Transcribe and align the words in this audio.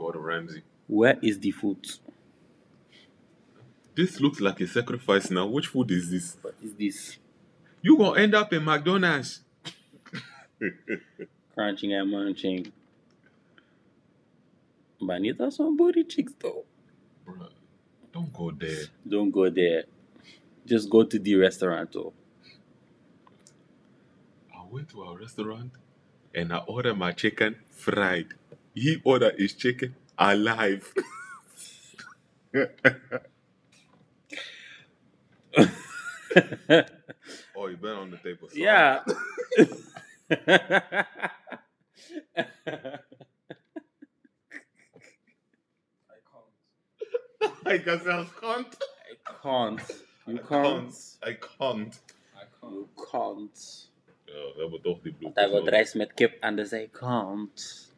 Gordon 0.00 0.22
Ramsay. 0.22 0.62
Where 0.86 1.18
is 1.22 1.38
the 1.38 1.50
food? 1.50 1.86
This 3.94 4.18
looks 4.18 4.40
like 4.40 4.58
a 4.62 4.66
sacrifice 4.66 5.30
now. 5.30 5.46
Which 5.46 5.66
food 5.66 5.90
is 5.90 6.10
this? 6.10 6.38
What 6.40 6.54
is 6.62 6.74
this? 6.74 7.18
You 7.82 7.98
gonna 7.98 8.18
end 8.18 8.34
up 8.34 8.50
in 8.54 8.64
McDonald's. 8.64 9.40
Crunching 11.54 11.92
and 11.92 12.10
munching. 12.10 12.72
Als 15.38 15.56
zo'n 15.56 15.76
booty 15.76 16.04
chicks 16.04 16.32
though. 16.40 16.64
Bruh, 17.26 17.50
don't 18.10 18.32
go 18.32 18.50
there. 18.50 18.84
Don't 19.06 19.30
go 19.30 19.50
there. 19.50 19.84
Just 20.64 20.88
go 20.88 21.04
to 21.04 21.18
the 21.18 21.34
restaurant 21.34 21.92
though. 21.92 22.14
I 24.54 24.62
went 24.70 24.88
to 24.90 25.02
a 25.02 25.18
restaurant 25.18 25.72
and 26.34 26.54
I 26.54 26.58
ordered 26.58 26.96
my 26.96 27.12
chicken 27.12 27.56
fried. 27.70 28.39
He 28.74 29.00
ordered 29.04 29.38
his 29.38 29.54
chicken 29.54 29.94
alive. 30.18 30.92
oh, 37.56 37.66
you 37.66 37.76
been 37.76 37.96
on 37.96 38.10
the 38.10 38.16
table. 38.16 38.48
sorry. 38.48 38.62
Ja. 38.62 39.04
I 47.66 47.78
can 47.78 48.00
zelfs 48.00 48.30
can't. 48.40 48.76
I 49.10 49.32
can't. 49.42 49.80
You 50.26 50.34
I 50.34 50.38
can't. 50.38 50.94
I 51.22 51.34
can't. 51.58 51.98
You 52.62 52.88
can't. 53.10 53.88
Ja, 54.26 54.32
we 54.32 54.60
hebben 54.60 54.80
toch 54.82 55.00
die 55.02 55.12
bloed. 55.12 55.22
Want 55.22 55.36
hij 55.36 55.50
wil 55.50 55.68
rijst 55.68 55.94
met 55.94 56.14
kip 56.14 56.42
aan 56.42 56.56
de 56.56 56.64
zijkant. 56.64 57.89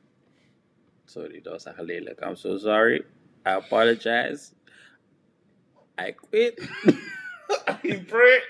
Sorry, 1.13 1.41
dat 1.43 1.53
was 1.53 1.65
echt 1.65 1.81
lelijk. 1.81 2.21
I'm 2.21 2.37
so 2.37 2.57
sorry. 2.59 3.05
I 3.47 3.51
apologize. 3.51 4.55
I 5.99 6.13
quit. 6.13 6.59
I 7.69 8.05
pray. 8.07 8.41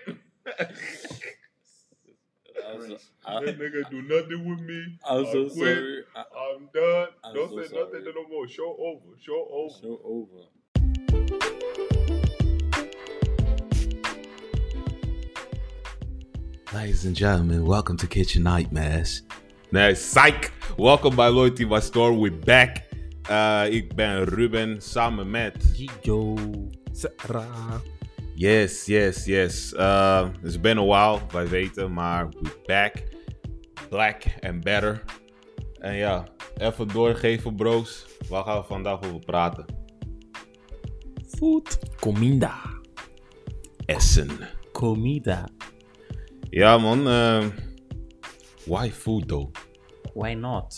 I 2.64 2.77
was, 2.77 2.89
That 3.25 3.48
I, 3.48 3.53
nigga 3.53 3.91
do 3.91 4.03
nothing 4.03 4.48
with 4.48 4.61
me. 4.61 4.97
I'm 5.05 5.25
so 5.27 5.48
quit. 5.51 5.55
sorry. 5.55 6.05
I, 6.14 6.20
I'm 6.20 6.69
done. 6.73 7.09
I'm 7.25 7.34
Don't 7.34 7.51
so 7.51 7.62
say 7.62 7.69
sorry. 7.69 7.84
nothing 7.84 8.05
no 8.14 8.28
more. 8.28 8.47
Show 8.47 8.77
over. 8.79 9.17
Show 9.19 9.48
over. 9.51 9.75
so 9.81 10.01
over. 10.05 11.42
Ladies 16.73 17.05
and 17.05 17.17
gentlemen, 17.17 17.67
welcome 17.67 17.97
to 17.98 18.06
Kitchen 18.06 18.45
Nightmares. 18.45 19.23
Nee, 19.73 19.92
psych! 19.92 20.53
Welkom 20.77 21.15
bij 21.15 21.31
Loyalty 21.31 21.67
by 21.67 21.78
Store. 21.81 22.20
We're 22.20 22.39
back. 22.45 22.77
Uh, 23.31 23.75
ik 23.75 23.95
ben 23.95 24.25
Ruben, 24.25 24.83
samen 24.83 25.31
met... 25.31 25.73
Gijo. 25.75 26.34
Sarah. 26.92 27.75
Yes, 28.34 28.87
yes, 28.87 29.25
yes. 29.25 29.73
Uh, 29.73 30.29
it's 30.42 30.61
been 30.61 30.79
a 30.79 30.84
while, 30.84 31.20
wij 31.31 31.48
weten, 31.48 31.92
maar 31.92 32.29
we're 32.29 32.56
back. 32.67 33.03
Black 33.89 34.23
and 34.41 34.64
better. 34.64 35.05
En 35.79 35.95
ja, 35.95 36.25
even 36.57 36.89
doorgeven 36.89 37.55
bros. 37.55 38.07
Waar 38.29 38.45
gaan 38.45 38.61
we 38.61 38.67
vandaag 38.67 39.03
over 39.03 39.19
praten? 39.19 39.64
Food. 41.29 41.79
Comida. 42.01 42.55
Essen. 43.84 44.31
Comida. 44.73 45.48
Ja 46.51 46.79
man, 46.79 47.09
uh, 47.09 47.45
why 48.66 48.91
food 48.91 49.28
though? 49.28 49.50
Why 50.14 50.34
not? 50.34 50.74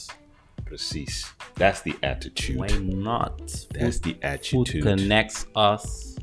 Precies. 0.64 1.34
That's 1.54 1.82
the 1.82 1.94
attitude. 2.00 2.56
Why 2.58 2.78
not? 2.78 3.38
That's 3.70 4.00
the 4.00 4.10
Food 4.10 4.22
attitude. 4.24 4.82
connects 4.82 5.46
us. 5.54 6.14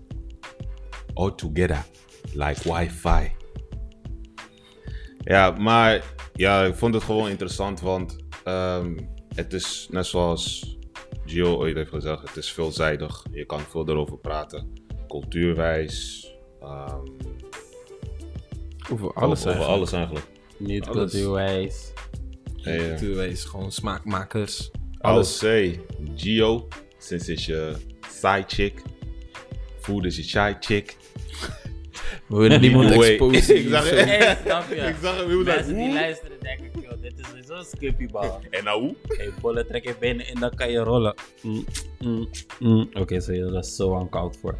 all 1.14 1.36
together 1.36 1.84
like 2.34 2.62
wifi. 2.64 3.32
Ja, 5.24 5.52
maar 5.52 6.04
ja, 6.34 6.64
ik 6.64 6.76
vond 6.76 6.94
het 6.94 7.04
gewoon 7.04 7.30
interessant, 7.30 7.80
want 7.82 8.16
ehm, 8.44 8.98
het 9.36 9.54
is 9.54 9.88
net 9.92 10.06
zoals 10.06 10.76
Gio 11.26 11.56
ooit 11.58 11.76
heeft 11.76 11.90
gezegd, 11.90 12.22
het 12.28 12.38
is 12.38 12.52
veelzijdig. 12.52 13.26
Je 13.32 13.46
kan 13.46 13.60
veel 13.60 13.90
erover 13.90 14.18
praten, 14.18 14.74
cultuurwijs, 15.08 16.28
ehm, 16.62 17.06
Over 18.92 19.14
alles 19.14 19.48
over, 19.48 19.64
alles 19.64 19.92
eigenlijk. 19.92 20.26
Niet 20.62 20.88
Alles. 20.88 21.12
cultuurwijs. 21.12 21.92
Ja, 22.56 22.72
ja. 22.72 22.88
Cultuurwijs, 22.88 23.44
gewoon 23.44 23.72
smaakmakers. 23.72 24.70
I'll 24.74 24.82
Alles. 25.02 25.38
say, 25.38 25.80
Gio, 26.16 26.68
sinds 26.98 27.30
is 27.30 27.46
je 27.46 27.76
side 28.10 28.44
chick, 28.48 28.82
food 29.80 30.06
is 30.06 30.16
je 30.16 30.24
shy 30.24 30.54
chick. 30.60 30.98
We 32.28 32.38
willen 32.38 32.62
niemand 32.62 32.92
exposen. 32.92 33.56
Ik 33.64 33.68
zag 33.70 33.90
het. 33.90 34.00
zo. 34.00 34.06
Hey, 34.06 34.38
snap 34.46 34.70
je? 34.70 34.76
Ik 34.76 34.96
zag 35.02 35.18
hem 35.18 35.44
Mensen 35.44 35.76
die 35.76 35.86
dat. 35.86 35.94
luisteren 35.94 36.38
denken, 36.42 36.82
joh, 36.82 37.02
dit 37.02 37.20
is 37.20 37.28
sowieso 37.28 37.56
een 37.56 37.66
skippybal. 37.66 38.40
En 38.50 38.64
nou 38.64 38.82
hoe? 38.82 38.96
Hey, 39.08 39.32
bollen 39.42 39.68
trek 39.68 39.84
je 39.84 39.96
benen 40.00 40.28
in, 40.28 40.40
dan 40.40 40.56
kan 40.56 40.72
je 40.72 40.80
rollen. 40.80 41.14
Mm, 41.42 41.66
mm, 42.00 42.28
mm. 42.60 42.90
Oké, 42.94 43.20
so 43.20 43.52
dat 43.52 43.66
is 43.66 43.76
zo 43.76 44.06
koud 44.06 44.38
voor. 44.38 44.58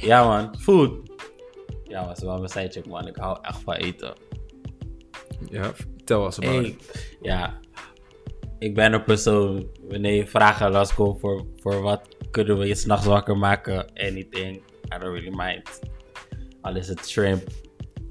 Ja 0.00 0.24
man, 0.24 0.58
food. 0.58 0.92
Ja 1.84 2.04
man, 2.04 2.16
ze 2.16 2.24
waren 2.24 2.40
mijn 2.40 2.52
sidecheck 2.52 2.86
man, 2.86 3.06
ik 3.08 3.16
hou 3.16 3.38
echt 3.42 3.58
van 3.64 3.74
eten. 3.74 4.14
Ja, 5.50 5.74
vertel 5.74 6.32
Hey, 6.36 6.64
it. 6.64 7.16
ja, 7.22 7.60
ik 8.58 8.74
ben 8.74 8.92
een 8.92 9.04
persoon, 9.04 9.66
wanneer 9.88 10.12
je 10.14 10.26
vragen 10.26 10.70
loskomt 10.70 11.20
voor, 11.20 11.46
voor 11.56 11.80
wat 11.82 12.16
kunnen 12.30 12.58
we 12.58 12.66
je 12.66 12.74
s'nachts 12.74 13.06
wakker 13.06 13.36
maken, 13.36 13.92
anything, 13.94 14.56
I 14.56 14.98
don't 14.98 15.02
really 15.02 15.32
mind. 15.36 15.80
Al 16.60 16.76
is 16.76 16.88
het 16.88 17.08
shrimp, 17.08 17.48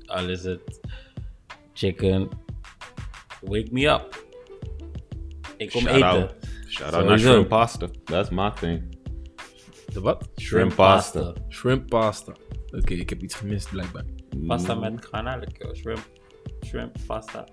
al 0.06 0.30
is 0.30 0.44
het 0.44 0.80
chicken, 1.74 2.30
wake 3.42 3.68
me 3.72 3.88
up. 3.88 4.24
Ik 5.58 5.70
kom 5.72 5.82
Shout 5.82 5.96
eten. 5.96 6.08
out. 6.08 6.36
Shout 6.68 6.94
out 6.94 7.06
naar 7.06 7.20
shrimp 7.20 7.48
pasta. 7.48 7.88
That's 8.04 8.30
my 8.30 8.52
thing. 8.52 8.98
De 9.94 10.00
wat? 10.02 10.30
Shrimp 10.36 10.76
pasta. 10.76 11.34
Shrimp 11.50 11.90
pasta. 11.90 12.34
Oké, 12.72 12.94
ik 12.94 13.10
heb 13.10 13.22
iets 13.22 13.36
gemist 13.36 13.70
blijkbaar. 13.70 14.04
Pasta 14.48 14.74
met 14.76 15.06
garnalen, 15.06 15.50
joh. 15.58 15.74
Shrimp. 15.74 16.10
Shrimp, 16.66 16.96
pasta. 17.08 17.48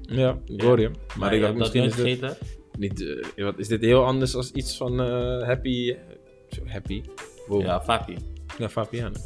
Ja, 0.00 0.38
je. 0.46 0.56
Maar, 0.56 1.18
Maar 1.18 1.34
ik 1.34 1.40
dat 1.40 1.54
misschien 1.54 1.80
nooit 1.80 1.92
is 1.92 1.96
dit, 1.96 2.18
gegeten? 2.18 2.36
niet, 2.78 3.06
eh, 3.36 3.44
wat, 3.44 3.58
is 3.58 3.68
dit 3.68 3.80
heel 3.80 4.04
anders 4.04 4.34
als 4.34 4.52
iets 4.52 4.76
van 4.76 5.00
eh, 5.00 5.46
Happy... 5.46 5.96
zo, 6.48 6.60
happy? 6.66 7.02
Wow. 7.46 7.62
Ja, 7.62 7.80
fapi. 7.80 8.16
Ja, 8.58 8.68
Fabiana. 8.68 9.18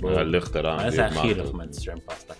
Ja, 0.00 0.22
ligt 0.22 0.54
eraan. 0.54 0.76
Maar 0.76 0.90
ze 0.90 0.90
wie 0.90 0.94
zijn 0.94 1.12
gierig 1.12 1.52
met 1.52 1.80
shrimp 1.80 2.04
pasta. 2.04 2.34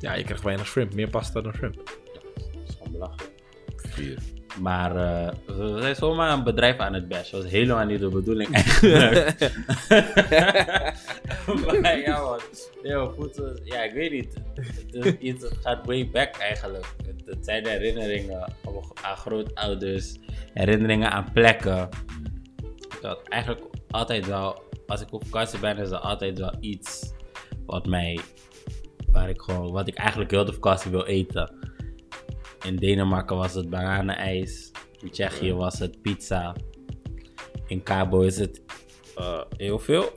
Ja, 0.00 0.14
je 0.14 0.24
krijgt 0.24 0.42
weinig 0.42 0.66
shrimp. 0.66 0.94
Meer 0.94 1.08
pasta 1.08 1.40
dan 1.40 1.52
shrimp. 1.54 1.74
Dat 1.74 2.24
is 2.68 2.74
gewoon 2.76 2.92
belachelijk. 2.92 3.30
Vier. 3.76 4.18
Maar 4.60 4.96
eh, 4.96 5.34
we 5.46 5.78
zijn 5.80 5.94
zomaar 5.94 6.32
een 6.32 6.44
bedrijf 6.44 6.78
aan 6.78 6.94
het 6.94 7.08
bashen. 7.08 7.32
Dat 7.32 7.42
was 7.42 7.50
helemaal 7.52 7.84
niet 7.86 8.00
de 8.00 8.08
bedoeling 8.08 8.52
eigenlijk. 8.52 9.38
maar 11.82 11.98
ja 11.98 12.22
man, 12.22 12.40
nee, 12.82 12.94
man, 12.94 13.14
voedsel, 13.14 13.58
ja 13.64 13.82
ik 13.82 13.92
weet 13.92 14.10
niet. 14.10 14.34
Het, 14.54 14.94
is 14.94 15.12
iets, 15.28 15.42
het 15.42 15.56
gaat 15.62 15.86
way 15.86 16.10
back 16.10 16.36
eigenlijk. 16.36 16.94
Het, 17.06 17.22
het 17.26 17.44
zijn 17.44 17.66
herinneringen 17.66 18.52
aan 19.02 19.16
grootouders, 19.16 20.18
herinneringen 20.52 21.10
aan 21.10 21.32
plekken. 21.32 21.88
Dat 23.00 23.28
eigenlijk 23.28 23.64
altijd 23.90 24.26
wel, 24.26 24.62
als 24.86 25.00
ik 25.00 25.12
op 25.12 25.24
vakantie 25.24 25.58
ben, 25.58 25.78
is 25.78 25.90
er 25.90 25.98
altijd 25.98 26.38
wel 26.38 26.54
iets 26.60 27.12
wat 27.66 27.86
mij, 27.86 28.20
waar 29.12 29.28
ik 29.28 29.40
gewoon, 29.40 29.72
wat 29.72 29.88
ik 29.88 29.96
eigenlijk 29.96 30.30
heel 30.30 30.44
de 30.44 30.52
vakantie 30.52 30.90
wil 30.90 31.04
eten. 31.04 31.56
In 32.64 32.76
Denemarken 32.76 33.36
was 33.36 33.54
het 33.54 33.70
bananenijs. 33.70 34.70
In 35.00 35.10
Tsjechië 35.10 35.52
was 35.52 35.78
het 35.78 36.02
pizza. 36.02 36.56
In 37.66 37.82
Cabo 37.82 38.20
is 38.20 38.38
het 38.38 38.62
eh, 39.16 39.40
heel 39.56 39.78
veel. 39.78 40.12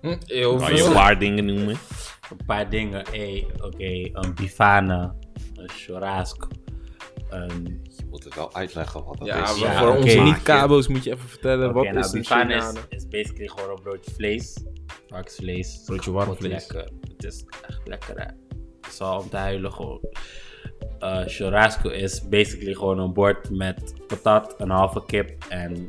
Hm, 0.00 0.08
je 0.08 0.56
veel. 0.58 0.86
een 0.86 0.92
paar 0.92 1.18
dingen 1.18 1.44
noemen? 1.44 1.76
Een 2.30 2.46
paar 2.46 2.70
dingen. 2.70 3.04
Hey, 3.10 3.46
Oké, 3.60 3.84
een 4.12 4.34
bifane. 4.34 5.12
Een 5.56 5.68
churrasco. 5.68 6.48
Een, 7.28 7.80
Je 7.96 8.04
moet 8.10 8.24
het 8.24 8.34
wel 8.34 8.54
uitleggen 8.54 9.04
wat 9.04 9.18
dat 9.18 9.26
Ja, 9.26 9.50
is. 9.50 9.58
Ja, 9.58 9.78
voor 9.78 9.88
oké. 9.88 9.98
onze 10.02 10.20
niet-kabo's 10.20 10.88
moet 10.88 11.04
je 11.04 11.12
even 11.12 11.28
vertellen. 11.28 11.72
Wat 11.72 11.84
nou, 11.84 11.98
is 11.98 12.12
een 12.12 12.18
bifane 12.20 12.72
is, 12.88 13.08
basically 13.08 13.48
gewoon 13.48 13.70
een 13.70 13.82
broodje 13.82 14.10
vlees. 14.10 14.64
Varkensvlees. 15.08 15.82
Broodje 15.86 16.10
warm 16.10 16.34
vlees. 16.36 16.50
Lekker. 16.68 16.90
Het 17.16 17.24
is 17.24 17.44
echt 17.68 17.80
lekker 17.84 18.18
hè. 18.18 18.26
Het 18.80 18.92
is 18.92 19.00
al 19.00 19.20
om 19.20 19.28
te 19.28 19.36
huilen 19.36 19.72
gewoon. 19.72 20.00
Eh 20.98 21.22
churrasco 21.26 21.88
is 21.88 22.28
basically 22.28 22.74
gewoon 22.74 22.98
een 22.98 23.12
bord 23.12 23.50
met 23.50 23.94
patat, 24.06 24.54
een 24.58 24.70
halve 24.70 25.02
kip 25.06 25.44
en 25.48 25.88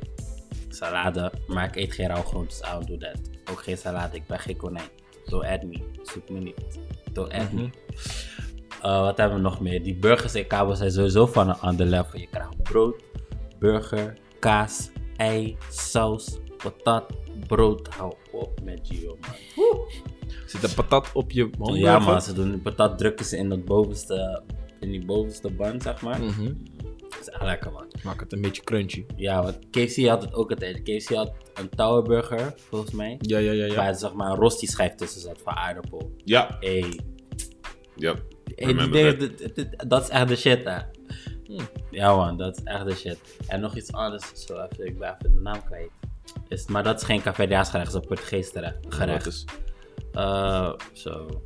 salade. 0.80 1.31
Maar 1.48 1.66
ik 1.66 1.76
eet 1.76 1.94
geen 1.94 2.08
rauwgroentes, 2.08 2.60
I 2.60 2.72
don't 2.72 2.88
do 2.88 2.98
that. 2.98 3.20
Ook 3.52 3.64
geen 3.64 3.78
salade, 3.78 4.16
ik 4.16 4.28
ben 4.28 4.40
geen 4.40 4.58
konijn. 4.58 4.90
Don't 5.26 5.46
add 5.46 5.64
me, 5.64 5.81
zoek 6.04 6.30
me 6.30 6.40
niet. 6.40 6.80
Don't 7.14 7.34
add 7.34 7.52
me. 7.52 7.70
Eh, 8.81 9.02
wat 9.02 9.18
hebben 9.18 9.38
we 9.38 9.44
nog 9.44 9.60
meer? 9.60 9.84
Die 9.84 9.96
burgers 9.96 10.36
in 10.36 10.48
Cabo 10.48 10.74
zijn 10.74 10.92
sowieso 10.92 11.26
van 11.26 11.50
een 11.50 11.60
ander 11.60 11.86
level. 11.86 12.20
Je 12.20 12.28
krijgt 12.28 12.64
brood, 12.64 13.04
burger, 13.60 14.18
kaas, 14.40 14.90
ei, 15.18 15.58
saus, 15.70 16.38
patat, 16.58 17.14
brood. 17.48 17.88
Hou 17.88 18.14
op 18.31 18.62
met 18.64 18.80
Gio, 18.84 19.18
man. 19.22 19.80
Zit 20.46 20.64
er 20.64 20.74
patat 20.74 21.10
op 21.14 21.31
je 21.31 21.42
hamburger? 21.42 21.78
Ja, 21.78 22.00
man, 22.00 22.22
ze 22.22 22.34
doen 22.34 22.62
patat 22.62 22.98
drukken 22.98 23.26
ze 23.26 23.38
in, 23.38 23.50
dat 23.50 23.66
bovenste, 23.66 24.44
in 24.80 24.92
die 24.92 25.06
bovenste 25.06 25.52
band, 25.52 25.84
zeg 25.84 26.02
maar. 26.02 26.20
Mhm. 26.20 26.46
Dat 26.46 26.79
is 27.21 27.29
echt 27.29 27.41
lekker, 27.44 27.71
man. 27.71 27.85
Maak 28.03 28.19
het 28.19 28.33
een 28.33 28.41
beetje 28.41 28.63
crunchy. 28.63 29.06
Ja, 29.15 29.44
want 29.44 29.59
KFC 29.71 30.06
had 30.06 30.21
het 30.21 30.33
ook 30.33 30.50
altijd. 30.50 30.81
KFC 30.83 31.13
had 31.13 31.31
een 31.53 31.69
towerburger, 31.69 32.53
volgens 32.57 32.91
mij. 32.91 33.15
Ja, 33.19 33.38
ja, 33.38 33.51
ja. 33.51 33.65
ja. 33.65 33.75
Waar 33.75 33.95
zeg 33.95 34.13
maar 34.13 34.31
een 34.31 34.38
rosti 34.38 34.67
schijf 34.67 34.95
tussen 34.95 35.21
zat 35.21 35.41
van 35.41 35.53
aardappel. 35.56 36.11
Ja, 36.25 36.57
Hey, 36.59 37.00
ja. 37.95 38.15
hey 38.56 38.73
die 38.73 38.89
dingen, 38.89 39.31
dat- 39.88 40.03
is 40.03 40.09
echt 40.09 40.27
de 40.27 40.35
shit, 40.35 40.63
hè. 40.63 40.77
Hmm. 41.45 41.67
Ja, 41.91 42.15
man, 42.15 42.38
dat 42.38 42.57
is 42.57 42.63
echt 42.63 42.85
de 42.85 42.95
shit. 42.95 43.17
En 43.47 43.59
nog 43.61 43.75
iets 43.75 43.91
anders, 43.91 44.45
zo 44.45 44.53
even, 44.53 44.85
ik 44.85 45.00
ben 45.00 45.15
even 45.19 45.35
de 45.35 45.41
naam 45.41 45.63
kwijt. 45.63 45.89
Is, 46.47 46.67
maar 46.67 46.83
dat 46.83 47.00
is 47.00 47.06
geen 47.06 47.21
Cafediaans 47.21 47.69
gerecht, 47.69 47.91
dat 47.91 48.01
is 48.03 48.09
een 48.09 48.15
Portugees 48.15 48.51
gerecht. 48.89 49.25
Is- 49.25 49.45
Eh, 50.11 50.73
zo. 50.94 51.41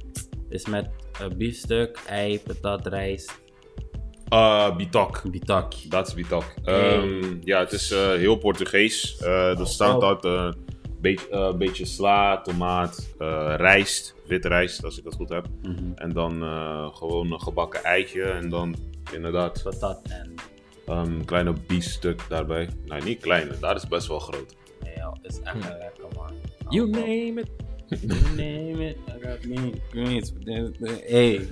Is 0.49 0.65
met 0.65 0.89
uh, 1.21 1.27
biefstuk, 1.37 1.99
ei, 2.07 2.39
patat, 2.41 2.87
rijst, 2.87 3.41
Uh, 4.33 4.75
bitak. 4.75 5.21
bitak. 5.31 5.73
Dat 5.89 6.07
is 6.07 6.13
bitak. 6.13 6.53
Hey. 6.63 6.95
Ehm, 6.97 7.37
ja, 7.43 7.59
het 7.59 7.71
is 7.71 7.91
eh, 7.91 8.07
heel 8.07 8.35
Portugees. 8.35 9.17
Eh 9.17 9.59
er 9.59 9.67
staat 9.67 9.95
Oh. 10.03 10.07
uit 10.07 10.23
een 10.23 10.55
beetje, 11.01 11.29
eh, 11.29 11.53
beetje 11.53 11.85
sla, 11.85 12.41
tomaat, 12.41 13.13
eh, 13.19 13.53
rijst, 13.57 14.15
witte 14.27 14.47
rijst, 14.47 14.83
als 14.83 14.97
ik 14.97 15.03
dat 15.03 15.15
goed 15.15 15.29
heb. 15.29 15.47
Mhm. 15.61 15.91
En 15.95 16.09
dan 16.09 16.43
eh, 16.43 16.95
gewoon 16.95 17.31
een 17.31 17.41
gebakken 17.41 17.83
eitje 17.83 18.23
en 18.23 18.49
dan 18.49 18.75
inderdaad 19.11 19.63
Patat 19.63 19.99
en 20.03 20.33
ehm, 20.87 20.97
een 21.11 21.25
kleine 21.25 21.53
biefstuk 21.67 22.21
daarbij. 22.29 22.69
Nee, 22.85 23.01
niet 23.01 23.21
kleine, 23.21 23.59
dat 23.59 23.75
is 23.75 23.87
best 23.87 24.07
wel 24.07 24.19
groot. 24.19 24.55
ja, 24.95 25.13
is 25.21 25.39
echt 25.43 25.67
wel 25.67 25.77
lekker, 25.77 26.03
man. 26.15 26.33
You 26.69 26.87
Oh, 26.87 26.93
name 26.93 27.41
it. 27.41 27.49
You 28.01 28.35
name 28.35 28.87
it, 28.89 28.97
I 29.07 29.27
got 29.27 29.45
me. 29.45 29.71
Greens. 29.91 30.33
Hey. 31.07 31.47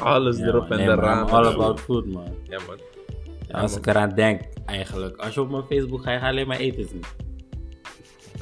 Alles 0.00 0.38
Ja, 0.38 0.44
erop 0.46 0.68
man, 0.68 0.78
en 0.78 0.86
nee, 0.86 0.96
eraan. 0.96 1.30
All 1.30 1.46
about 1.46 1.80
food, 1.80 2.06
man. 2.06 2.34
Ja, 2.44 2.58
man. 2.66 2.78
Ja, 3.48 3.58
als 3.60 3.76
ik 3.76 3.86
eraan 3.86 4.14
denk, 4.14 4.40
eigenlijk. 4.66 5.16
Als 5.16 5.34
je 5.34 5.40
op 5.40 5.50
mijn 5.50 5.62
Facebook 5.62 6.02
gaat, 6.02 6.20
ga 6.20 6.26
je 6.26 6.32
alleen 6.32 6.46
maar 6.46 6.58
eten 6.58 6.88
zien. 6.88 7.02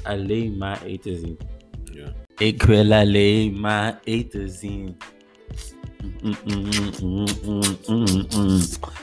Alleen 0.03 0.57
maar 0.59 0.83
eten 0.83 1.17
zien. 1.17 1.39
ja. 1.93 2.13
Ik 2.37 2.63
wil 2.63 2.93
alleen 2.93 3.61
maar 3.61 4.01
eten 4.05 4.49
zien. 4.51 4.97
Mm, 6.23 6.35
mm, 6.45 7.27
mm. 8.37 8.61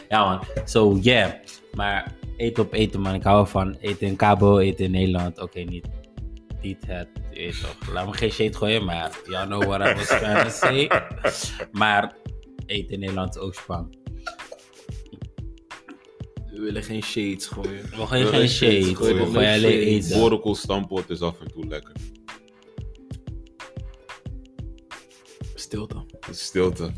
Ja 0.09 0.25
man, 0.25 0.39
so 0.65 0.97
yeah. 1.01 1.31
Maar 1.73 2.11
eten 2.37 2.63
op 2.63 2.73
eten 2.73 3.01
man, 3.01 3.13
ik 3.13 3.23
hou 3.23 3.39
ervan. 3.41 3.75
Eten 3.79 4.07
in 4.07 4.15
Cabo, 4.15 4.57
eten 4.57 4.85
in 4.85 4.91
Nederland. 4.91 5.41
Oké, 5.41 5.59
niet, 5.59 5.87
niet 6.63 6.85
het, 6.85 7.07
weet 7.33 7.61
toch. 7.61 7.93
Laat 7.93 8.05
me 8.05 8.13
geen 8.13 8.31
shade 8.31 8.53
gooien, 8.53 8.85
maar 8.85 9.19
you 9.29 9.45
know 9.45 9.63
what 9.63 9.81
I 9.81 9.93
was 9.93 10.07
trying 10.07 10.41
to 10.41 10.49
say. 10.49 10.89
Maar 11.71 12.15
eten 12.65 12.93
in 12.93 12.99
Nederland 12.99 13.39
ook 13.39 13.53
spannend. 13.53 13.97
We 16.51 16.59
willen 16.59 16.83
geen 16.83 17.03
shades 17.03 17.47
gooien. 17.47 17.89
We 17.89 18.07
gooien 18.07 18.27
geen 18.27 18.49
shade, 18.49 18.71
we 18.71 18.95
gooien 18.95 19.17
gooien 19.17 19.33
geen 19.33 19.53
alleen 19.53 19.79
eten. 19.79 20.19
Borenkool 20.19 20.55
stampot 20.55 21.09
is 21.09 21.21
af 21.21 21.39
en 21.41 21.47
toe 21.47 21.67
lekker. 21.67 21.93
Stilte. 25.55 26.05
Stilte. 26.31 26.91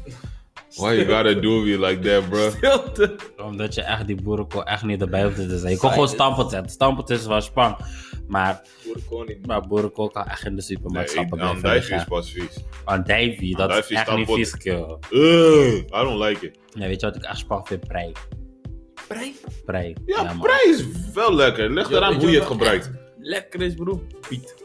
Why 0.76 0.96
you 0.96 1.06
gotta 1.06 1.34
do 1.34 1.62
me 1.62 1.78
like 1.78 2.00
that, 2.00 2.30
bro? 2.30 2.50
Stilte. 2.50 3.16
Omdat 3.38 3.74
je 3.74 3.82
echt 3.82 4.08
die 4.08 4.22
boerenkool 4.22 4.64
echt 4.64 4.84
niet 4.84 5.02
erbij 5.02 5.24
hoeft 5.24 5.36
te 5.36 5.48
zetten. 5.50 5.70
Je 5.70 5.78
kon 5.78 5.90
gewoon 5.90 6.08
stampot 6.08 6.52
zetten. 6.52 6.72
Stampot 6.72 7.10
is 7.10 7.26
wel 7.26 7.42
spannend. 7.42 7.80
Maar, 8.28 8.62
Boerenkoning. 8.84 9.46
maar 9.46 9.68
boerenkool 9.68 10.10
kan 10.10 10.26
echt 10.26 10.46
in 10.46 10.56
de 10.56 10.62
supermarkt 10.62 11.16
Nee, 11.16 11.26
stappen. 11.26 11.48
andijvie 11.48 11.96
is 11.96 12.04
pas 12.04 12.32
vies. 12.32 12.64
Andijvie, 12.84 13.56
dat 13.56 13.70
is 13.70 13.76
Andijvie 13.76 13.98
echt 13.98 14.16
niet 14.18 14.32
vies, 14.32 14.58
kill. 14.58 14.98
Ugh, 15.12 15.76
I 15.76 15.86
don't 15.90 16.24
like 16.24 16.46
it. 16.46 16.58
Ja, 16.70 16.88
weet 16.88 17.00
je 17.00 17.06
wat 17.06 17.16
ik 17.16 17.24
echt 17.24 17.38
spannend 17.38 17.68
vind? 17.68 17.88
Prei. 17.88 18.12
Prei. 19.08 19.36
Prei. 19.66 19.94
Ja, 20.06 20.36
prei 20.42 20.70
is 20.70 20.86
wel 21.14 21.34
lekker. 21.36 21.70
Leg 21.74 21.90
Ja, 21.90 21.96
eraan 21.96 22.14
hoe 22.14 22.22
je 22.30 22.30
het 22.30 22.38
wat 22.40 22.52
gebruikt. 22.52 22.92
Lekker 23.20 23.62
is, 23.62 23.74
bro. 23.74 24.04
Piet. 24.30 24.56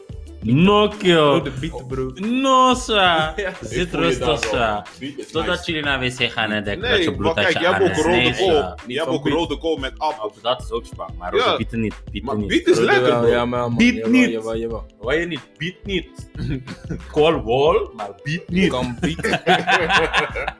No, 0.43 0.87
kill. 0.87 1.17
Oh, 1.17 1.43
de 1.43 1.51
bieten, 1.59 1.87
bro. 1.87 2.11
No, 2.15 2.73
sa. 2.73 3.33
Ja. 3.35 3.49
Ik 3.49 3.55
Zit 3.61 3.91
je 3.91 3.97
rustig, 3.97 4.43
sa. 4.43 4.85
Totdat 5.31 5.65
jullie 5.65 5.81
naar 5.83 5.99
wc 5.99 6.31
gaan 6.31 6.51
en 6.51 6.63
denken 6.63 6.89
dat 6.89 6.99
je 7.03 7.05
Nee, 7.09 7.15
bloed 7.15 7.35
uit 7.35 7.45
kijk, 7.45 7.57
je 7.57 7.63
jij 7.63 7.71
hebt 7.73 7.83
ook 7.99 8.05
rode 8.05 8.35
kool. 8.37 8.75
Je 8.87 8.97
hebt 8.97 9.07
ook 9.09 9.27
rode 9.27 9.57
kool 9.57 9.77
met 9.77 9.93
appel. 9.97 10.27
Oh, 10.27 10.35
Dat 10.41 10.61
is 10.61 10.71
ook 10.71 10.85
spannend, 10.85 11.17
maar 11.19 11.35
Ja. 11.35 11.43
rode 11.43 11.57
bieten 11.57 11.79
niet. 11.79 11.93
Maar 12.23 12.37
biet 12.39 12.67
is 12.67 12.77
lekker, 12.79 13.19
bro. 13.19 13.69
Biet 13.75 14.07
niet. 14.07 14.43
Waar 14.99 15.15
je 15.19 15.25
niet, 15.25 15.39
biet 15.57 15.75
niet. 15.85 16.29
Kool 17.11 17.41
wol, 17.41 17.91
maar 17.95 18.09
biet 18.23 18.41
Je 18.47 18.55
niet. 18.61 18.69
kan 18.69 18.97
bieten. 19.01 19.41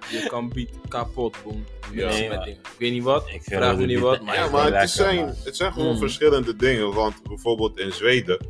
je 0.09 0.25
kan 0.27 0.49
bieten 0.49 0.81
kapot, 0.87 1.35
boom. 1.43 1.65
Ja. 1.93 2.07
Nee. 2.09 2.29
Ik 2.49 2.57
weet 2.79 2.91
niet 2.91 3.03
wat. 3.03 3.23
Ik 3.33 3.41
Vraag 3.43 3.77
me 3.77 3.85
niet 3.85 3.99
wat. 3.99 4.21
Maar 4.21 4.35
Ja, 4.35 4.49
maar 4.49 4.79
het, 4.79 4.89
zijn, 4.89 5.35
het 5.43 5.55
zijn 5.55 5.73
gewoon 5.73 5.91
Mm. 5.93 5.97
verschillende 5.97 6.55
dingen. 6.55 6.93
Want 6.93 7.13
bijvoorbeeld 7.23 7.77
in 7.79 7.91
Zweden. 7.91 8.47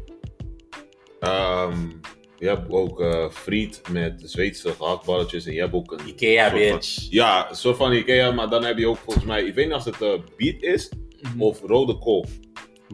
Ehm, 1.22 1.90
je 2.38 2.48
hebt 2.48 2.70
ook 2.72 3.02
eh 3.02 3.30
friet 3.30 3.82
met 3.92 4.22
Zweedse 4.26 4.74
gehaktballetjes. 4.74 5.46
En 5.46 5.54
je 5.54 5.60
hebt 5.60 5.74
ook 5.74 5.92
een. 5.92 6.08
Ikea, 6.08 6.50
van- 6.50 6.60
bitch. 6.60 7.08
Ja, 7.10 7.50
een 7.50 7.56
soort 7.56 7.78
van 7.78 7.94
Ikea. 7.94 8.32
Maar 8.32 8.50
dan 8.50 8.64
heb 8.64 8.78
je 8.78 8.88
ook 8.88 8.98
volgens 8.98 9.26
mij. 9.26 9.44
Ik 9.44 9.54
weet 9.56 9.66
niet 9.66 9.74
als 9.74 9.86
het 9.86 10.02
eh 10.02 10.14
biet 10.38 10.64
is 10.64 10.92
Mhm. 11.22 11.42
of 11.42 11.62
rode 11.62 11.98
kool. 11.98 12.26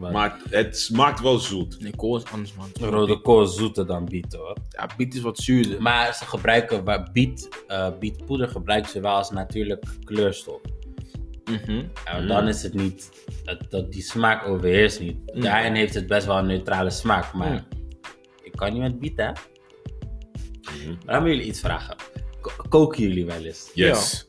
Maar 0.00 0.12
Maar 0.12 0.40
het 0.50 0.78
smaakt 0.78 1.20
wel 1.20 1.38
zoet. 1.38 1.80
Nee, 1.80 1.96
kool 1.96 2.16
is 2.16 2.24
anders, 2.32 2.54
man. 2.54 2.90
Rode 2.90 3.20
kool 3.20 3.42
is 3.42 3.54
zoeter 3.54 3.86
dan 3.86 4.04
biet 4.04 4.34
hoor. 4.34 4.56
Ja, 4.68 4.88
biet 4.96 5.14
is 5.14 5.20
wat 5.20 5.38
zuurder. 5.38 5.82
Maar 5.82 6.14
ze 6.14 6.24
gebruiken, 6.24 6.84
waar 6.84 7.08
biet, 7.12 7.48
eh, 7.66 7.88
bietpoeder 7.98 8.48
gebruiken 8.48 8.90
ze 8.90 9.00
wel 9.00 9.12
als 9.14 9.30
natuurlijk 9.30 9.84
kleurstof. 10.04 10.60
Mhm. 11.44 11.82
En 12.04 12.22
Mm. 12.22 12.28
dan 12.28 12.48
is 12.48 12.62
het 12.62 12.74
niet, 12.74 13.10
dat, 13.44 13.70
dat 13.70 13.92
die 13.92 14.02
smaak 14.02 14.46
overheerst 14.48 15.00
niet. 15.00 15.16
Mm. 15.34 15.40
Daarin 15.40 15.74
heeft 15.74 15.94
het 15.94 16.06
best 16.06 16.26
wel 16.26 16.38
een 16.38 16.46
neutrale 16.46 16.90
smaak, 16.90 17.32
maar 17.32 17.50
Mm. 17.50 17.66
Ik 18.48 18.56
kan 18.58 18.78
met 18.78 19.00
biet 19.00 19.16
hè. 19.16 19.30
Laat 21.06 21.22
me 21.22 21.28
jullie 21.28 21.44
iets 21.44 21.60
vragen. 21.60 21.96
Ko- 22.40 22.64
koken 22.68 23.02
jullie 23.02 23.26
wel 23.26 23.44
eens? 23.44 23.70
Yes. 23.74 24.26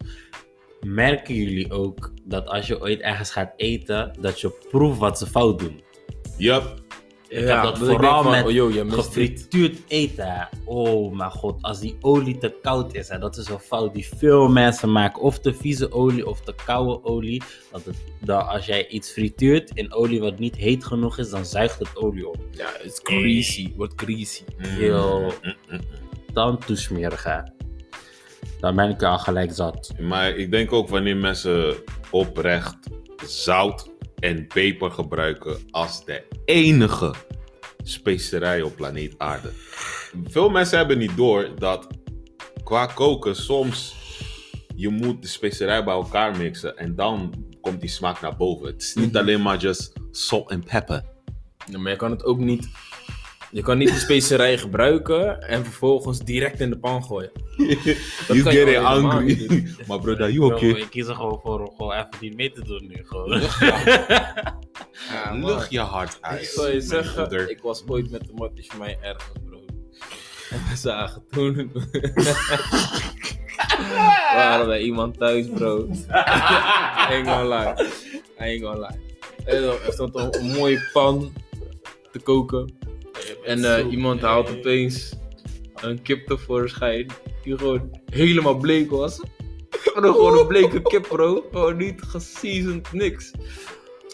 Merken 0.85 1.35
jullie 1.35 1.71
ook 1.71 2.11
dat 2.23 2.47
als 2.47 2.67
je 2.67 2.81
ooit 2.81 2.99
ergens 2.99 3.31
gaat 3.31 3.53
eten, 3.55 4.17
dat 4.19 4.41
je 4.41 4.49
proeft 4.69 4.99
wat 4.99 5.17
ze 5.17 5.27
fout 5.27 5.59
doen? 5.59 5.83
Yup. 6.37 6.81
Ik 7.29 7.47
heb 7.47 7.63
dat 7.63 7.77
vooral 7.77 8.23
met 8.29 8.45
oh, 8.45 8.51
yo, 8.51 8.71
gefrituurd 8.87 9.77
eten. 9.87 10.25
hè. 10.31 10.43
Oh 10.65 11.13
mijn 11.15 11.31
god, 11.31 11.61
als 11.61 11.79
die 11.79 11.97
olie 12.01 12.37
te 12.37 12.55
koud 12.61 12.93
is, 12.95 13.09
hè, 13.09 13.17
dat 13.19 13.37
is 13.37 13.47
een 13.47 13.59
fout 13.59 13.93
die 13.93 14.07
veel 14.17 14.47
mensen 14.47 14.91
maken. 14.91 15.21
Of 15.21 15.39
te 15.39 15.53
vieze 15.53 15.91
olie 15.91 16.27
of 16.27 16.41
te 16.41 16.53
koude 16.65 17.03
olie. 17.03 17.41
Dat 17.71 17.85
het, 17.85 17.95
dat 18.19 18.47
als 18.47 18.65
jij 18.65 18.87
iets 18.87 19.11
frituurt 19.11 19.71
in 19.73 19.93
olie 19.93 20.19
wat 20.19 20.39
niet 20.39 20.55
heet 20.55 20.85
genoeg 20.85 21.17
is, 21.17 21.29
dan 21.29 21.45
zuigt 21.45 21.79
het 21.79 21.97
olie 21.97 22.27
op. 22.27 22.37
Ja, 22.51 22.67
het 22.77 22.85
is 22.85 22.99
greasy. 23.03 23.73
Wordt 23.75 24.01
greasy. 24.01 24.43
Heel 24.57 25.33
Mm, 25.41 25.53
mm, 25.69 25.79
dan 26.33 26.57
toesmerig 26.57 27.23
hè. 27.23 27.39
Dan 28.59 28.75
ben 28.75 28.89
ik 28.89 29.03
al 29.03 29.17
gelijk 29.17 29.51
zat. 29.53 29.93
mm. 29.99 30.07
Maar 30.07 30.29
ik 30.29 30.51
denk 30.51 30.71
ook 30.73 30.89
wanneer 30.89 31.17
mensen 31.17 31.75
oprecht 32.09 32.77
zout 33.25 33.89
en 34.19 34.47
peper 34.47 34.91
gebruiken 34.91 35.57
als 35.71 36.05
de 36.05 36.23
enige 36.45 37.13
specerij 37.83 38.61
op 38.61 38.75
planeet 38.75 39.13
Aarde. 39.17 39.49
Veel 40.25 40.49
mensen 40.49 40.77
hebben 40.77 40.97
niet 40.97 41.17
door 41.17 41.49
dat 41.55 41.87
qua 42.63 42.85
koken 42.85 43.35
soms 43.35 43.95
je 44.75 44.89
moet 44.89 45.21
de 45.21 45.27
specerij 45.27 45.83
bij 45.83 45.93
elkaar 45.93 46.37
mixen 46.37 46.77
en 46.77 46.95
dan 46.95 47.33
komt 47.61 47.81
die 47.81 47.89
smaak 47.89 48.21
naar 48.21 48.35
boven. 48.37 48.67
Het 48.67 48.81
is 48.81 48.93
niet 48.93 49.07
Mhm. 49.11 49.17
alleen 49.17 49.41
maar 49.41 49.57
just 49.57 49.93
salt 50.11 50.51
and 50.51 50.65
pepper. 50.65 51.03
Ja, 51.71 51.77
maar 51.77 51.91
je 51.91 51.97
kan 51.97 52.11
het 52.11 52.23
ook 52.23 52.37
niet... 52.39 52.67
Je 53.51 53.61
kan 53.61 53.77
niet 53.77 53.89
de 53.89 53.99
specerij 53.99 54.57
gebruiken 54.57 55.41
en 55.41 55.63
vervolgens 55.63 56.19
direct 56.19 56.59
in 56.59 56.69
de 56.69 56.77
pan 56.79 57.03
gooien. 57.03 57.31
You 58.27 58.41
getting 58.41 58.87
hungry. 58.87 59.23
niet 59.49 59.77
maar 59.87 59.99
brother, 59.99 60.31
you 60.31 60.47
Bro, 60.47 60.55
okay? 60.55 60.69
Ik 60.69 60.89
kies 60.89 61.07
er 61.07 61.15
gewoon 61.15 61.39
voor 61.43 61.59
om 61.59 61.75
gewoon 61.75 61.93
even 61.93 62.09
die 62.19 62.35
mee 62.35 62.51
te 62.51 62.61
doen 62.63 62.87
nu. 62.87 63.01
Gewoon. 63.05 63.41
Ja, 65.09 65.33
man. 65.33 65.45
Lucht 65.45 65.71
je 65.71 65.79
hart 65.79 66.17
uit. 66.21 66.41
Ik 66.41 66.47
zal 66.47 66.69
je 66.69 66.81
zeggen, 66.81 67.13
broeder. 67.27 67.49
ik 67.49 67.61
was 67.61 67.83
ooit 67.87 68.11
met 68.11 68.21
de 68.27 68.33
matties 68.35 68.67
van 68.67 68.79
mij 68.79 68.97
ergens, 69.01 69.31
bro. 69.45 69.57
En 70.49 70.61
we 70.69 70.75
zagen 70.75 71.23
toen... 71.29 71.71
waren 74.35 74.65
bij 74.65 74.81
iemand 74.81 75.17
thuis, 75.17 75.47
bro. 75.49 75.87
I 75.89 77.13
ain't 77.13 77.27
gonna 77.27 77.57
lie. 77.57 77.85
I 78.39 78.41
ain't 78.41 78.63
gonna 78.63 78.87
lie. 78.87 78.99
En 79.45 79.61
dan- 79.61 79.75
Er 79.85 79.93
stond 79.93 80.15
een 80.35 80.45
mooie 80.51 80.89
pan 80.93 81.33
te 82.11 82.19
koken. 82.19 82.77
En 83.43 83.75
eh, 83.75 83.91
iemand 83.91 84.21
haalt 84.21 84.49
opeens 84.49 85.13
een 85.75 86.01
kip 86.01 86.27
tevoorschijn. 86.27 87.07
Die 87.43 87.57
gewoon 87.57 88.01
helemaal 88.11 88.57
bleek 88.57 88.89
was. 88.89 89.19
Gewoon 89.93 90.37
een 90.37 90.47
bleke 90.47 90.81
kip, 90.81 91.07
bro. 91.07 91.45
Gewoon 91.51 91.77
niet 91.77 92.01
geseasoned, 92.01 92.91
niks. 92.91 93.31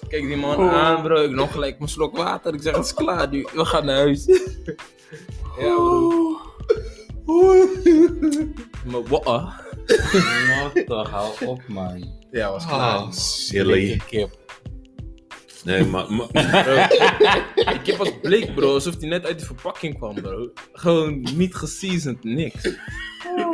Kijk 0.07 0.27
die 0.27 0.37
man 0.37 0.69
aan, 0.69 1.03
bro. 1.03 1.23
Ik 1.23 1.31
nog 1.31 1.51
gelijk 1.51 1.77
mijn 1.77 1.89
slok 1.89 2.17
water. 2.17 2.53
Ik 2.53 2.61
zeg, 2.61 2.75
het 2.75 2.85
is 2.85 2.93
klaar 2.93 3.29
nu. 3.29 3.47
We 3.53 3.65
gaan 3.65 3.85
naar 3.85 3.95
huis. 3.95 4.25
ja, 5.59 5.75
bro. 5.75 6.37
Maar 8.85 9.03
wat? 9.09 9.25
Toch, 10.85 11.09
hou 11.09 11.45
op 11.45 11.61
man. 11.67 12.13
Ja, 12.31 12.51
was 12.51 12.65
klaar. 12.65 12.97
Ah, 12.97 13.11
silly. 13.11 13.87
Dikke 13.87 14.05
kip. 14.05 14.44
Nee, 15.65 15.83
maar, 15.83 16.13
maar- 16.13 16.27
Bro, 16.63 16.85
die 17.71 17.81
kip 17.81 17.95
was 17.97 18.19
bleek, 18.21 18.55
bro. 18.55 18.73
Alsof 18.73 18.95
die 18.95 19.09
net 19.09 19.25
uit 19.25 19.39
de 19.39 19.45
verpakking 19.45 19.97
kwam, 19.97 20.13
bro. 20.15 20.51
Gewoon 20.73 21.27
niet 21.35 21.55
geseasoned, 21.55 22.23
niks. 22.23 22.69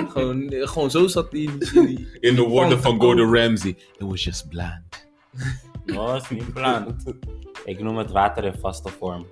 Gewoon, 0.08 0.48
gewoon 0.52 0.92
zo 0.92 1.08
zat 1.08 1.32
die 1.32 1.50
in 1.74 1.86
die... 1.86 2.08
in 2.20 2.36
de 2.36 2.42
woorden 2.42 2.82
van 2.82 3.02
Gordon 3.02 3.36
Ramsay, 3.36 3.70
it 3.70 3.78
was 3.98 4.24
just 4.24 4.50
bland. 4.50 5.10
Dat 5.86 6.22
is 6.22 6.30
niet 6.30 6.54
plant. 6.54 7.04
Ik 7.66 7.80
noem 7.80 7.98
het 7.98 8.12
water 8.12 8.44
in 8.44 8.54
vaste 8.60 8.90
vorm. 8.90 9.28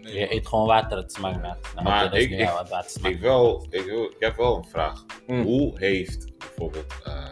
Je 0.00 0.32
eet 0.34 0.46
gewoon 0.48 0.66
water, 0.66 0.96
het 0.98 1.12
smaakt 1.12 1.42
naar. 1.42 1.56
Nou, 1.74 1.84
Maar 1.86 2.00
oké, 2.00 2.04
dat 2.10 2.18
is 2.18 2.22
ik- 2.24 2.30
niet 2.30 2.38
ik- 2.40 2.44
jou, 2.46 2.58
het 2.58 2.68
water 2.68 2.90
smaakt. 2.90 3.14
Ik, 3.14 3.20
wel, 3.20 3.66
ik, 3.70 3.84
ik 3.86 4.16
heb 4.18 4.36
wel 4.36 4.56
een 4.56 4.64
vraag. 4.70 5.04
Mm. 5.26 5.42
Hoe 5.42 5.78
heeft 5.78 6.32
bijvoorbeeld. 6.38 6.94
eh, 7.04 7.30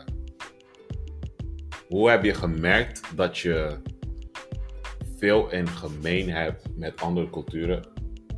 hoe 1.89 2.11
heb 2.11 2.25
je 2.25 2.35
gemerkt 2.35 3.01
dat 3.17 3.39
je 3.39 3.77
veel 5.25 5.51
in 5.51 5.69
gemeen 5.69 6.31
hebt 6.31 6.67
met 6.77 7.01
andere 7.01 7.31
culturen 7.31 7.83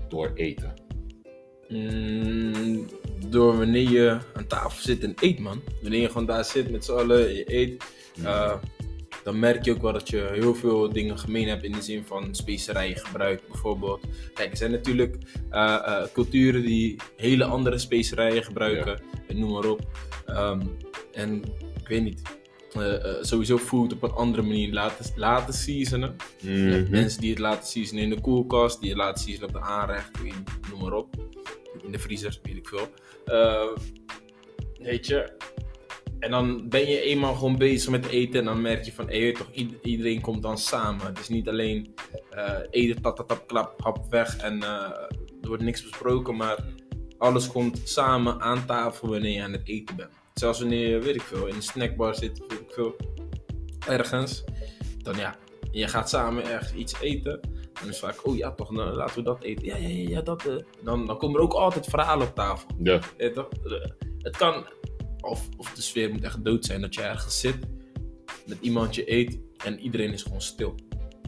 door 0.08 0.30
eten? 0.34 0.74
Mm, 1.68 2.86
door 3.28 3.56
wanneer 3.58 3.90
je 3.90 4.18
aan 4.34 4.46
tafel 4.46 4.82
zit 4.82 5.02
en 5.02 5.14
eet, 5.20 5.38
man. 5.38 5.62
Wanneer 5.82 6.00
je 6.00 6.06
gewoon 6.08 6.26
daar 6.26 6.44
zit 6.44 6.70
met 6.70 6.84
z'n 6.84 6.92
allen, 6.92 7.34
je 7.34 7.54
eet. 7.54 7.84
eh, 8.24 8.56
dan 9.24 9.38
merk 9.38 9.64
je 9.64 9.72
ook 9.72 9.82
wel 9.82 9.92
dat 9.92 10.08
je 10.08 10.28
heel 10.32 10.54
veel 10.54 10.92
dingen 10.92 11.18
gemeen 11.18 11.48
hebt 11.48 11.64
in 11.64 11.72
de 11.72 11.82
zin 11.82 12.04
van 12.04 12.34
specerijen 12.34 12.96
gebruik 12.96 13.42
bijvoorbeeld. 13.48 14.00
Kijk, 14.34 14.50
er 14.50 14.56
zijn 14.56 14.70
natuurlijk 14.70 15.16
eh, 15.50 15.74
eh, 15.84 16.06
culturen 16.12 16.62
die 16.62 16.96
hele 17.16 17.44
andere 17.44 17.78
specerijen 17.78 18.44
gebruiken, 18.44 19.00
en 19.28 19.38
noem 19.38 19.52
maar 19.52 19.70
op. 19.70 19.80
Ehm, 20.26 20.60
en 21.12 21.42
ik 21.80 21.88
weet 21.88 22.02
niet, 22.02 22.22
sowieso 23.21 23.59
food 23.59 23.92
op 23.92 24.02
een 24.02 24.11
andere 24.11 24.42
manier 24.42 24.73
laten, 24.73 25.12
laten 25.16 25.54
seasonen. 25.54 26.16
Mhm. 26.42 26.90
mensen 26.90 27.21
die 27.21 27.30
het 27.30 27.38
laten 27.38 27.66
seasonen 27.68 28.02
in 28.02 28.11
de 28.11 28.21
koelkast, 28.21 28.80
die 28.80 28.88
het 28.88 28.99
laten 28.99 29.23
seasonen 29.23 29.49
op 29.49 29.54
de 29.54 29.61
aanrecht, 29.61 30.11
noem 30.71 30.80
maar 30.83 30.92
op. 30.92 31.14
In 31.85 31.92
de 31.92 31.99
vriezer, 31.99 32.38
weet 32.42 32.56
ik 32.56 32.68
veel. 32.68 32.88
Eh, 33.25 33.68
weet 34.78 35.06
je. 35.06 35.33
En 36.18 36.30
dan 36.30 36.68
ben 36.68 36.88
je 36.88 37.00
eenmaal 37.00 37.35
gewoon 37.35 37.56
bezig 37.56 37.90
met 37.90 38.06
eten 38.06 38.38
en 38.38 38.45
dan 38.45 38.61
merk 38.61 38.85
je 38.85 38.92
van, 38.92 39.09
hey, 39.09 39.33
toch, 39.33 39.49
ied- 39.52 39.75
iedereen 39.83 40.21
komt 40.21 40.42
dan 40.42 40.59
samen. 40.59 41.06
Het 41.06 41.18
is 41.18 41.28
niet 41.28 41.49
alleen 41.49 41.95
eh, 42.30 42.59
eten, 42.71 43.02
tap, 43.02 43.16
tap, 43.16 43.28
tap, 43.28 43.47
klap, 43.47 43.83
hap 43.83 44.06
weg 44.11 44.37
en 44.37 44.62
eh, 44.62 44.68
er 45.40 45.49
wordt 45.49 45.62
niks 45.62 45.83
besproken, 45.83 46.37
maar 46.37 46.59
alles 47.18 47.49
komt 47.49 47.80
samen 47.85 48.40
aan 48.40 48.66
tafel 48.66 49.09
wanneer 49.09 49.33
je 49.33 49.42
aan 49.42 49.52
het 49.52 49.68
eten 49.68 49.97
bent. 49.97 50.11
Zelfs 50.40 50.58
wanneer 50.60 50.88
je, 50.88 50.98
weet 50.98 51.14
ik 51.14 51.20
veel, 51.22 51.46
in 51.46 51.54
een 51.54 51.62
snackbar 51.62 52.14
zit, 52.14 52.38
weet 52.38 52.60
ik 52.60 52.70
veel, 52.72 52.96
ergens. 53.86 54.44
Dan 54.98 55.16
ja, 55.16 55.36
je 55.70 55.88
gaat 55.88 56.08
samen 56.08 56.44
ergens 56.44 56.72
iets 56.74 57.00
eten. 57.00 57.40
Dan 57.80 57.88
is 57.88 57.98
vaak, 57.98 58.26
oh 58.26 58.36
ja 58.36 58.52
toch, 58.52 58.70
nou, 58.70 58.94
laten 58.94 59.16
we 59.16 59.22
dat 59.22 59.42
eten. 59.42 59.66
Ja, 59.66 59.76
ja, 59.76 59.88
ja, 59.88 60.08
ja 60.08 60.20
dat. 60.20 60.46
eh. 60.46 60.56
Dan, 60.82 61.06
dan 61.06 61.18
komen 61.18 61.36
er 61.36 61.42
ook 61.42 61.52
altijd 61.52 61.86
verhalen 61.86 62.26
op 62.26 62.34
tafel. 62.34 62.68
Ja. 62.82 63.00
Ja, 63.16 63.30
toch? 63.30 63.48
Eh, 63.64 63.90
Het 64.18 64.36
kan, 64.36 64.66
of, 65.20 65.48
of 65.56 65.70
de 65.74 65.82
sfeer 65.82 66.10
moet 66.10 66.22
echt 66.22 66.44
dood 66.44 66.64
zijn 66.64 66.80
dat 66.80 66.94
je 66.94 67.02
ergens 67.02 67.40
zit, 67.40 67.56
met 68.46 68.58
iemand 68.60 68.94
je 68.94 69.12
eet 69.12 69.38
en 69.64 69.80
iedereen 69.80 70.12
is 70.12 70.22
gewoon 70.22 70.40
stil. 70.40 70.74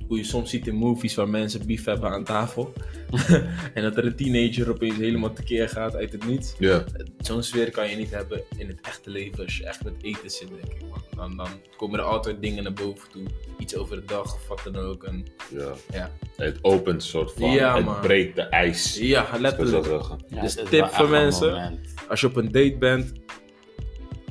Hoe 0.09 0.17
je 0.17 0.25
soms 0.25 0.51
ziet 0.51 0.67
in 0.67 0.75
movies 0.75 1.15
waar 1.15 1.29
mensen 1.29 1.67
beef 1.67 1.85
hebben 1.85 2.11
aan 2.11 2.25
tafel. 2.25 2.73
en 3.75 3.83
dat 3.83 3.97
er 3.97 4.05
een 4.05 4.17
teenager 4.17 4.71
opeens 4.71 4.97
helemaal 4.97 5.33
tekeer 5.33 5.69
gaat 5.69 5.95
uit 5.95 6.13
het 6.13 6.27
niets. 6.27 6.55
Ja. 6.59 6.85
Zo'n 7.19 7.43
sfeer 7.43 7.71
kan 7.71 7.91
je 7.91 7.97
niet 7.97 8.11
hebben 8.11 8.43
in 8.57 8.69
het 8.69 8.81
echte 8.81 9.11
leven 9.11 9.45
als 9.45 9.57
je 9.57 9.65
echt 9.65 9.85
met 9.85 9.95
eten 10.03 10.31
zit, 10.31 10.49
denk 10.49 10.73
ik. 10.73 10.81
Man. 10.89 11.03
Dan, 11.17 11.37
dan 11.37 11.49
komen 11.77 11.99
er 11.99 12.05
altijd 12.05 12.43
dingen 12.43 12.63
naar 12.63 12.73
boven 12.73 13.11
toe. 13.11 13.23
Iets 13.59 13.77
over 13.77 13.97
de 13.97 14.05
dag 14.05 14.35
of 14.35 14.49
wat 14.49 14.61
dan 14.65 14.77
ook. 14.77 15.05
En, 15.05 15.27
ja. 15.51 15.73
Ja. 15.93 16.11
Het 16.37 16.59
opent 16.63 17.03
soort 17.03 17.33
van. 17.33 17.51
Ja, 17.51 17.77
het 17.77 17.85
man. 17.85 18.01
breekt 18.01 18.37
de 18.37 18.43
ijs. 18.43 18.99
ja, 18.99 19.29
letterlijk. 19.39 19.85
zo 19.85 19.91
zeggen. 19.91 20.19
Ja, 20.29 20.41
dus 20.41 20.55
tip 20.55 20.87
voor 20.87 21.09
mensen. 21.09 21.53
moment. 21.53 21.95
Als 22.09 22.21
je 22.21 22.27
op 22.27 22.37
een 22.37 22.53
date 22.53 22.77
bent, 22.79 23.13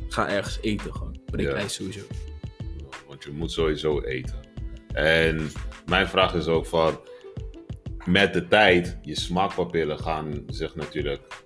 ga 0.09 0.29
ergens 0.29 0.57
eten 0.61 0.93
gewoon. 0.93 1.19
Breek 1.25 1.47
ijs 1.47 1.73
sowieso. 1.73 2.01
Want 3.07 3.23
je 3.23 3.31
moet 3.31 3.51
sowieso 3.51 4.01
eten. 4.01 4.46
En 4.97 5.51
mijn 5.85 6.07
vraag 6.07 6.33
is 6.33 6.47
ook 6.47 6.65
van. 6.65 6.99
Met 8.05 8.33
de 8.33 8.47
tijd, 8.47 8.97
je 9.01 9.15
smaakpapillen 9.15 9.99
gaan 9.99 10.43
zich 10.47 10.75
natuurlijk 10.75 11.43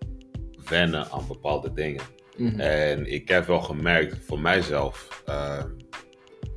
wennen 0.70 1.08
aan 1.12 1.28
bepaalde 1.28 1.74
dingen. 1.74 2.04
Mhm. 2.38 2.60
En 2.60 3.12
ik 3.12 3.28
heb 3.28 3.46
wel 3.46 3.62
gemerkt 3.62 4.26
voor 4.26 4.40
mijzelf, 4.40 5.24
ehm, 5.26 5.70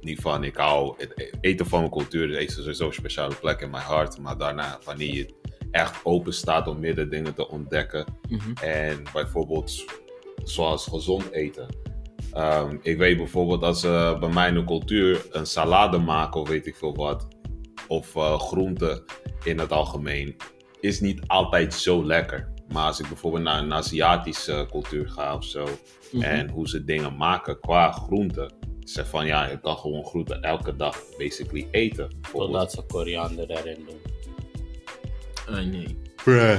niet 0.01 0.21
van 0.21 0.45
ik 0.45 0.57
hou 0.57 0.95
het 0.99 1.37
eten 1.41 1.67
van 1.67 1.79
mijn 1.79 1.91
cultuur, 1.91 2.39
het 2.39 2.49
is 2.49 2.55
sowieso 2.55 2.87
een 2.87 2.93
speciale 2.93 3.35
plek 3.35 3.61
in 3.61 3.71
mijn 3.71 3.83
hart. 3.83 4.19
Maar 4.19 4.39
daarna, 4.39 4.79
wanneer 4.85 5.15
je 5.15 5.35
echt 5.71 6.05
open 6.05 6.35
staat 6.35 6.69
om 6.69 6.81
meerdere 6.81 7.09
dingen 7.09 7.35
te 7.35 7.49
ontdekken. 7.49 8.05
Mhm. 8.29 8.53
En 8.63 9.03
bijvoorbeeld, 9.13 9.85
zoals 10.45 10.87
gezond 10.87 11.31
eten. 11.31 11.67
Ehm, 12.35 12.77
ik 12.83 12.99
weet 12.99 13.17
bijvoorbeeld 13.17 13.63
als 13.63 13.81
ze 13.81 14.17
bij 14.21 14.29
mij 14.29 14.49
in 14.49 14.55
de 14.55 14.65
cultuur 14.65 15.27
een 15.31 15.47
salade 15.47 15.99
maken 15.99 16.41
of 16.41 16.49
weet 16.49 16.67
ik 16.67 16.77
veel 16.77 16.95
wat. 16.95 17.29
Of 17.89 18.17
eh 18.17 18.39
groenten 18.41 19.05
in 19.45 19.59
het 19.59 19.73
algemeen. 19.73 20.37
Is 20.81 21.01
niet 21.01 21.21
altijd 21.27 21.75
zo 21.75 22.05
lekker. 22.05 22.53
Maar 22.69 22.87
als 22.87 23.01
ik 23.01 23.09
bijvoorbeeld 23.09 23.43
naar 23.43 23.59
een 23.63 23.73
Aziatische 23.73 24.67
cultuur 24.71 25.09
ga 25.09 25.35
of 25.37 25.45
zo. 25.45 25.69
Mhm. 26.13 26.23
En 26.23 26.51
hoe 26.51 26.69
ze 26.69 26.85
dingen 26.85 27.17
maken 27.17 27.61
qua 27.61 27.93
groenten. 27.93 28.53
Ik 28.81 28.89
zeg 28.89 29.09
van 29.09 29.27
ja, 29.27 29.47
je 29.47 29.61
kan 29.61 29.77
gewoon 29.77 30.05
groenten 30.05 30.43
elke 30.43 30.77
dag 30.77 30.99
basically 31.19 31.69
eten. 31.71 32.09
Totdat 32.33 32.73
ze 32.73 32.83
koriander 32.83 33.51
erin 33.51 33.87
doen. 33.87 34.01
Ah, 35.55 35.65
nee. 35.65 35.99
Bruh. 36.25 36.59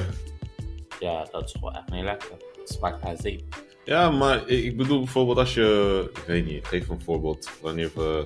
Ja, 0.99 1.27
dat 1.31 1.43
is 1.43 1.51
gewoon 1.51 1.73
echt 1.73 1.91
niet 1.91 2.03
lekker. 2.03 2.31
Het 2.59 2.69
smaakt 2.69 3.03
naar 3.03 3.17
zeep. 3.17 3.64
Ja, 3.85 4.09
maar 4.09 4.47
ik 4.49 4.77
bedoel 4.77 4.97
bijvoorbeeld 4.99 5.37
als 5.37 5.53
je, 5.53 6.09
ik 6.13 6.23
weet 6.27 6.45
niet, 6.45 6.55
ik 6.55 6.65
geef 6.65 6.89
een 6.89 7.01
voorbeeld. 7.01 7.49
Wanneer 7.61 7.91
we 7.95 8.25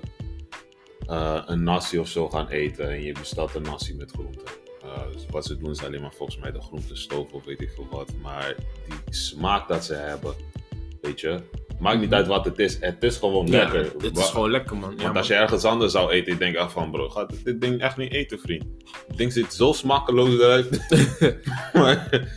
eh, 1.07 1.41
een 1.45 1.63
nasi 1.63 1.99
of 1.99 2.07
zo 2.07 2.29
gaan 2.29 2.47
eten 2.47 2.89
en 2.89 3.03
je 3.03 3.11
bestelt 3.13 3.55
een 3.55 3.61
nasi 3.61 3.95
met 3.95 4.11
groenten. 4.11 4.43
Eh, 4.83 5.11
dus 5.13 5.25
wat 5.29 5.45
ze 5.45 5.57
doen 5.57 5.71
is 5.71 5.83
alleen 5.83 6.01
maar 6.01 6.13
volgens 6.13 6.37
mij 6.39 6.51
de 6.51 6.61
groentestof 6.61 7.31
of 7.31 7.45
weet 7.45 7.61
ik 7.61 7.71
veel 7.75 7.87
wat. 7.91 8.11
Maar 8.21 8.55
die 8.87 8.97
smaak 9.15 9.67
dat 9.67 9.85
ze 9.85 9.93
hebben, 9.93 10.33
weet 11.01 11.19
je, 11.19 11.39
maakt 11.79 11.99
niet 11.99 12.13
uit 12.13 12.27
wat 12.27 12.45
het 12.45 12.59
is. 12.59 12.77
Het 12.79 13.03
is 13.03 13.17
gewoon 13.17 13.47
Ja, 13.47 13.51
lekker. 13.51 13.99
dit 13.99 14.15
Wa- 14.15 14.21
is 14.23 14.29
gewoon 14.29 14.51
lekker, 14.51 14.77
man. 14.77 14.93
Ja, 14.97 15.03
Want 15.03 15.17
als 15.17 15.27
je 15.27 15.33
ergens 15.33 15.63
anders 15.63 15.91
zou 15.91 16.11
eten, 16.11 16.33
ik 16.33 16.39
denk 16.39 16.55
echt 16.55 16.71
van 16.71 16.91
bro, 16.91 17.09
ga 17.09 17.27
dit 17.43 17.61
ding 17.61 17.81
echt 17.81 17.97
niet 17.97 18.11
eten, 18.13 18.39
vriend. 18.39 18.63
Het 19.07 19.17
ding 19.17 19.33
ziet 19.33 19.53
zo 19.53 19.71
smakeloos 19.73 20.33
eruit. 20.33 20.79
maar 21.73 22.27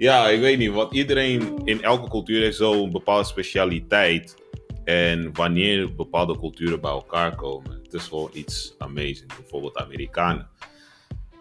ja, 0.00 0.28
ik 0.28 0.40
weet 0.40 0.58
niet, 0.58 0.70
want 0.70 0.92
iedereen 0.94 1.60
in 1.64 1.82
elke 1.82 2.08
cultuur 2.08 2.40
heeft 2.42 2.56
zo'n 2.56 2.90
bepaalde 2.90 3.24
specialiteit. 3.24 4.36
En 4.84 5.30
wanneer 5.32 5.94
bepaalde 5.94 6.38
culturen 6.38 6.80
bij 6.80 6.90
elkaar 6.90 7.34
komen, 7.36 7.80
het 7.82 7.92
is 7.92 8.06
gewoon 8.06 8.30
iets 8.32 8.74
amazing. 8.78 9.36
Bijvoorbeeld 9.36 9.76
Amerikanen. 9.76 10.48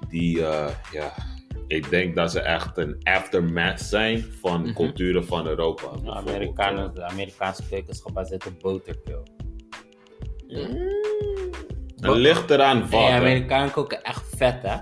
Die, 0.10 0.46
eh, 0.46 0.70
ja, 0.92 1.14
ik 1.68 1.90
denk 1.90 2.16
dat 2.16 2.32
ze 2.32 2.40
echt 2.40 2.78
een 2.78 2.98
aftermath 3.04 3.82
zijn 3.82 4.26
van 4.42 4.62
Mhm. 4.62 4.74
culturen 4.74 5.26
van 5.26 5.48
Europa. 5.48 5.88
Amerikanen, 6.06 6.94
de 6.94 7.04
Amerikaanse 7.04 7.64
keuken 7.70 7.90
is 7.90 8.02
gebaseerd 8.02 8.46
op 8.48 8.60
boterpil. 8.60 9.24
Het 11.96 12.16
ligt 12.16 12.50
eraan 12.50 12.80
wat. 12.82 12.90
Nee. 12.90 13.12
Amerikanen 13.12 13.72
koken 13.72 14.04
echt 14.04 14.24
vet, 14.38 14.62
hè? 14.62 14.76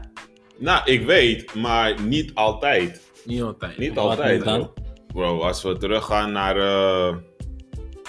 Nou, 0.57 0.91
ik 0.91 1.05
weet, 1.05 1.53
maar 1.53 2.01
niet 2.01 2.33
altijd. 2.33 3.06
Niet 3.27 3.41
altijd. 3.41 3.77
Niet 3.77 3.97
altijd, 3.97 4.43
dan? 4.43 4.59
bro. 4.59 4.73
Bro, 5.07 5.39
als 5.39 5.63
we 5.63 5.77
teruggaan 5.77 6.31
naar, 6.31 6.57
eh, 6.57 7.15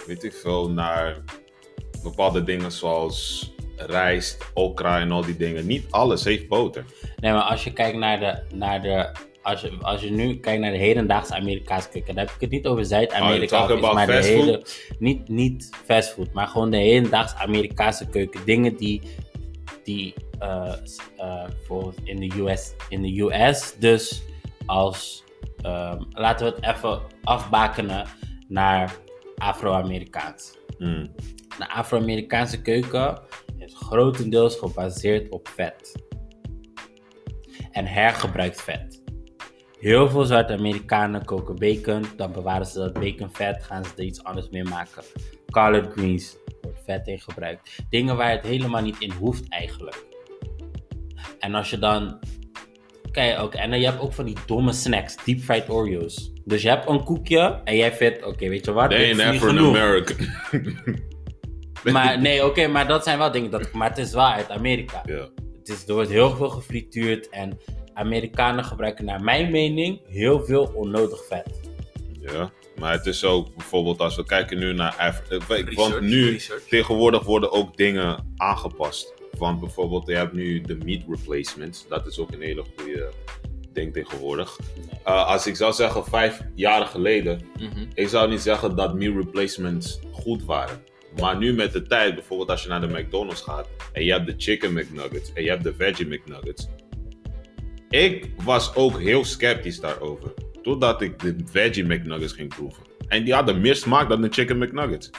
weet 0.07 0.25
ik 0.25 0.33
veel, 0.33 0.71
naar 0.71 1.23
bepaalde 2.03 2.43
dingen 2.43 2.73
zoals 2.73 3.51
rijst, 3.77 4.51
okra 4.55 5.01
en 5.01 5.11
al 5.11 5.25
die 5.25 5.37
dingen. 5.37 5.67
Niet 5.67 5.87
alles 5.91 6.25
heeft 6.25 6.49
boter. 6.49 6.85
Nee, 7.17 7.33
maar 7.33 7.43
als 7.43 7.65
je 7.65 7.73
kijkt 7.73 7.97
naar 7.97 8.21
de. 8.21 8.57
Naar 8.57 8.83
de 8.83 9.11
als, 9.43 9.61
je, 9.61 9.73
als 9.81 10.01
je 10.01 10.11
nu 10.11 10.37
kijkt 10.37 10.61
naar 10.61 10.71
de 10.71 10.79
hedendaagse 10.79 11.35
Amerikaanse 11.35 11.89
keuken, 11.89 12.15
dan 12.15 12.25
heb 12.25 12.35
ik 12.35 12.41
het 12.41 12.51
niet 12.51 12.67
over 12.67 12.83
Oh, 12.83 12.89
Zuid-Amerika, 12.89 13.63
iets, 13.63 13.73
about 13.73 13.95
maar 13.95 14.07
de 14.07 14.13
hele. 14.13 14.67
Niet, 14.99 15.29
niet 15.29 15.71
fastfood, 15.85 16.33
maar 16.33 16.47
gewoon 16.47 16.71
de 16.71 16.77
hedendaagse 16.77 17.37
Amerikaanse 17.37 18.09
keuken. 18.09 18.41
Dingen 18.45 18.77
die. 18.77 19.01
die 19.85 20.15
eh, 20.39 20.73
eh, 21.17 21.45
voor 21.67 21.95
in 22.05 22.17
de 22.17 22.41
US. 22.41 22.73
In 22.89 23.03
de 23.03 23.21
US, 23.21 23.75
dus 23.79 24.23
als. 24.69 25.25
ehm, 25.63 26.03
laten 26.11 26.47
we 26.47 26.55
het 26.55 26.77
even 26.77 27.01
afbakenen 27.23 28.07
naar 28.49 28.97
Afro-Amerikaans. 29.37 30.57
Mm. 30.79 31.11
de 31.59 31.71
Afro-Amerikaanse 31.71 32.63
keuken 32.63 33.21
is 33.57 33.75
grotendeels 33.75 34.57
gebaseerd 34.57 35.31
op 35.31 35.49
vet. 35.49 36.05
En 37.71 37.87
hergebruikt 37.87 38.63
vet. 38.63 39.03
Heel 39.79 40.09
veel 40.11 40.25
zwarte 40.25 40.53
Amerikanen 40.53 41.25
koken 41.25 41.57
bacon, 41.57 42.05
dan 42.17 42.33
bewaren 42.33 42.67
ze 42.67 42.79
dat 42.79 42.93
baconvet, 42.93 43.65
gaan 43.65 43.85
ze 43.85 43.91
er 43.97 44.05
iets 44.05 44.25
anders 44.25 44.49
mee 44.49 44.65
maken. 44.65 45.03
Collard 45.51 45.93
greens, 45.93 46.37
wordt 46.61 46.81
vet 46.85 47.07
in 47.07 47.21
gebruikt. 47.21 47.79
Dingen 47.89 48.17
waar 48.17 48.31
het 48.31 48.45
helemaal 48.45 48.83
niet 48.83 49.01
in 49.01 49.13
hoeft 49.13 49.49
eigenlijk. 49.49 50.07
En 51.39 51.55
als 51.55 51.71
je 51.71 51.79
dan. 51.79 52.19
Ook, 53.39 53.55
en 53.55 53.71
dan, 53.71 53.81
je 53.81 53.87
hebt 53.87 54.01
ook 54.01 54.13
van 54.13 54.25
die 54.25 54.37
domme 54.47 54.73
snacks, 54.73 55.17
deep 55.25 55.41
fried 55.41 55.69
Oreos. 55.69 56.33
Dus 56.45 56.63
je 56.63 56.69
hebt 56.69 56.89
een 56.89 57.05
koekje 57.05 57.61
en 57.65 57.77
jij 57.77 57.93
vindt, 57.93 58.25
oké, 58.25 58.49
weet 58.49 58.65
je 58.65 58.73
wat? 58.73 58.89
Niet 58.89 59.17
never 59.17 59.49
an 59.49 59.57
genoeg. 59.57 59.77
American. 59.77 60.17
Maar 61.85 62.21
nee, 62.21 62.45
oké, 62.45 62.67
maar 62.67 62.89
dat 62.89 63.05
zijn 63.05 63.19
wel 63.19 63.31
dingen, 63.31 63.51
dat, 63.51 63.73
maar 63.73 63.89
het 63.89 63.99
is 63.99 64.13
wel 64.13 64.27
uit 64.27 64.51
Amerika. 64.51 65.03
ja. 65.07 65.29
Het 65.59 65.69
is, 65.77 65.87
er 65.89 65.95
wordt 65.95 66.11
heel 66.11 66.37
veel 66.37 66.49
gefrituurd 66.49 67.29
en 67.29 67.59
Amerikanen 67.95 68.65
gebruiken 68.65 69.05
naar 69.05 69.23
mijn 69.23 69.51
mening 69.51 70.01
heel 70.07 70.45
veel 70.45 70.71
onnodig 70.75 71.25
vet. 71.29 71.61
ja, 72.21 72.51
maar 72.79 72.93
het 72.93 73.07
is 73.07 73.25
ook 73.25 73.55
bijvoorbeeld 73.57 74.01
als 74.01 74.17
we 74.17 74.25
kijken 74.25 74.59
nu 74.59 74.73
naar 74.73 74.95
Afrika. 74.99 75.75
Want 75.75 76.01
nu, 76.01 76.31
research. 76.31 76.63
tegenwoordig 76.69 77.23
worden 77.25 77.53
ook 77.53 77.77
dingen 77.77 78.35
aangepast. 78.37 79.15
Want 79.39 79.61
bijvoorbeeld, 79.61 80.07
je 80.07 80.15
hebt 80.15 80.33
nu 80.33 80.61
de 80.61 80.77
meat 80.85 81.03
replacements. 81.09 81.87
Dat 81.89 82.07
is 82.07 82.19
ook 82.19 82.33
een 82.33 82.41
hele 82.43 82.65
goede 82.77 83.13
ding 83.73 83.93
tegenwoordig. 83.93 84.59
Uh, 85.07 85.27
als 85.27 85.47
ik 85.47 85.57
zou 85.57 85.73
zeggen 85.73 86.05
vijf 86.05 86.41
jaar 86.55 86.87
geleden, 86.87 87.41
Mhm. 87.59 87.85
ik 87.95 88.09
zou 88.09 88.29
niet 88.31 88.41
zeggen 88.41 88.77
dat 88.77 88.95
meal 88.95 89.13
replacements 89.17 90.01
goed 90.13 90.45
waren. 90.45 90.83
Maar 91.21 91.37
nu 91.39 91.53
met 91.53 91.73
de 91.73 91.83
tijd, 91.83 92.15
bijvoorbeeld 92.15 92.51
als 92.51 92.63
je 92.63 92.69
naar 92.69 92.81
de 92.81 92.99
McDonald's 92.99 93.41
gaat 93.41 93.69
en 93.93 94.05
je 94.05 94.13
hebt 94.13 94.27
de 94.27 94.35
chicken 94.37 94.73
McNuggets 94.73 95.33
en 95.33 95.43
je 95.43 95.49
hebt 95.49 95.63
de 95.63 95.75
veggie 95.75 96.07
McNuggets. 96.07 96.69
Ik 97.91 98.31
was 98.45 98.75
ook 98.75 99.01
heel 99.01 99.25
sceptisch 99.25 99.81
daarover. 99.81 100.33
Totdat 100.63 101.03
ik 101.03 101.19
de 101.19 101.37
veggie 101.45 101.85
McNuggets 101.85 102.33
ging 102.33 102.49
proeven. 102.55 102.83
En 103.09 103.25
die 103.25 103.35
hadden 103.35 103.61
meer 103.61 103.77
smaak 103.77 104.09
dan 104.09 104.21
de 104.23 104.29
chicken 104.31 104.59
McNuggets. 104.59 105.11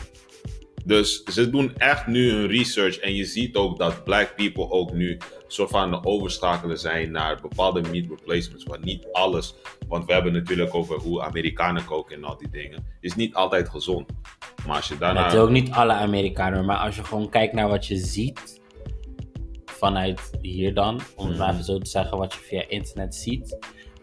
Dus 0.89 1.23
ze 1.23 1.49
doen 1.49 1.75
echt 1.77 2.07
nu 2.07 2.31
een 2.31 2.47
research 2.47 2.97
en 2.97 3.15
je 3.15 3.25
ziet 3.25 3.55
ook 3.55 3.77
dat 3.77 4.03
black 4.03 4.35
people 4.35 4.69
ook 4.69 4.93
nu 4.93 5.17
soort 5.47 5.69
van 5.69 6.05
overschakelen 6.05 6.79
zijn 6.79 7.11
naar 7.11 7.41
bepaalde 7.41 7.81
meat 7.81 8.05
replacements. 8.09 8.63
Want 8.63 8.83
niet 8.83 9.07
alles, 9.11 9.55
want 9.87 10.05
we 10.05 10.13
hebben 10.13 10.33
natuurlijk 10.33 10.75
over 10.75 10.97
hoe 10.99 11.21
Amerikanen 11.21 11.85
koken 11.85 12.15
en 12.15 12.23
al 12.23 12.37
die 12.37 12.49
dingen, 12.49 12.85
is 13.01 13.15
niet 13.15 13.33
altijd 13.33 13.69
gezond. 13.69 14.09
Maar 14.67 14.75
als 14.75 14.87
je 14.87 14.97
daarna... 14.97 15.23
Het 15.23 15.33
is 15.33 15.39
ook 15.39 15.49
niet 15.49 15.71
alle 15.71 15.93
Amerikanen, 15.93 16.65
maar 16.65 16.77
als 16.77 16.95
je 16.95 17.03
gewoon 17.03 17.29
kijkt 17.29 17.53
naar 17.53 17.69
wat 17.69 17.85
je 17.87 17.97
ziet 17.97 18.61
vanuit 19.65 20.31
hier 20.41 20.73
dan, 20.73 21.01
om 21.15 21.27
het 21.27 21.37
maar 21.37 21.47
Mhm. 21.47 21.53
even 21.53 21.65
zo 21.65 21.77
te 21.77 21.89
zeggen, 21.89 22.17
wat 22.17 22.33
je 22.33 22.39
via 22.39 22.63
internet 22.67 23.15
ziet. 23.15 23.57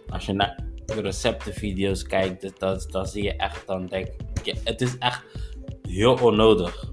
Als 0.08 0.26
je 0.26 0.32
naar 0.32 0.64
de 0.86 1.00
receptenvideo's 1.00 2.02
kijkt, 2.02 2.40
dus 2.40 2.52
dat, 2.58 2.86
dan 2.90 3.06
zie 3.06 3.22
je 3.22 3.36
echt, 3.36 3.66
dan 3.66 3.86
denk 3.86 4.06
ik, 4.42 4.56
het 4.64 4.80
is 4.80 4.98
echt 4.98 5.24
heel 5.88 6.14
onnodig. 6.22 6.84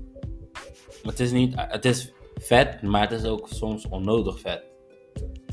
Het 1.04 1.20
is 1.20 1.32
niet, 1.32 1.54
het 1.56 1.86
is 1.86 2.14
vet, 2.36 2.82
maar 2.82 3.02
het 3.02 3.12
is 3.12 3.26
ook 3.26 3.48
soms 3.52 3.88
onnodig 3.88 4.40
vet. 4.40 4.64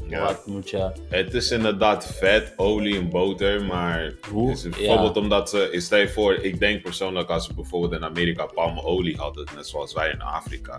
Ja. 0.09 0.23
Wat 0.25 0.47
moet 0.47 0.71
je, 0.71 0.91
Het 1.09 1.35
is 1.35 1.51
inderdaad 1.51 2.07
vet, 2.07 2.53
olie 2.57 2.97
en 2.99 3.09
boter, 3.09 3.65
maar 3.65 4.13
Hoe? 4.31 4.51
is 4.51 4.63
Ja. 4.63 4.69
bijvoorbeeld 4.69 5.17
omdat 5.17 5.51
ze, 5.51 5.75
stel 5.77 5.99
je 5.99 6.09
voor, 6.09 6.35
ik 6.35 6.59
denk 6.59 6.83
persoonlijk 6.83 7.29
als 7.29 7.47
ze 7.47 7.55
bijvoorbeeld 7.55 7.93
in 7.93 8.05
Amerika 8.05 8.47
palmolie 8.47 9.17
hadden, 9.17 9.47
net 9.55 9.67
zoals 9.67 9.93
wij 9.93 10.11
in 10.11 10.21
Afrika, 10.23 10.79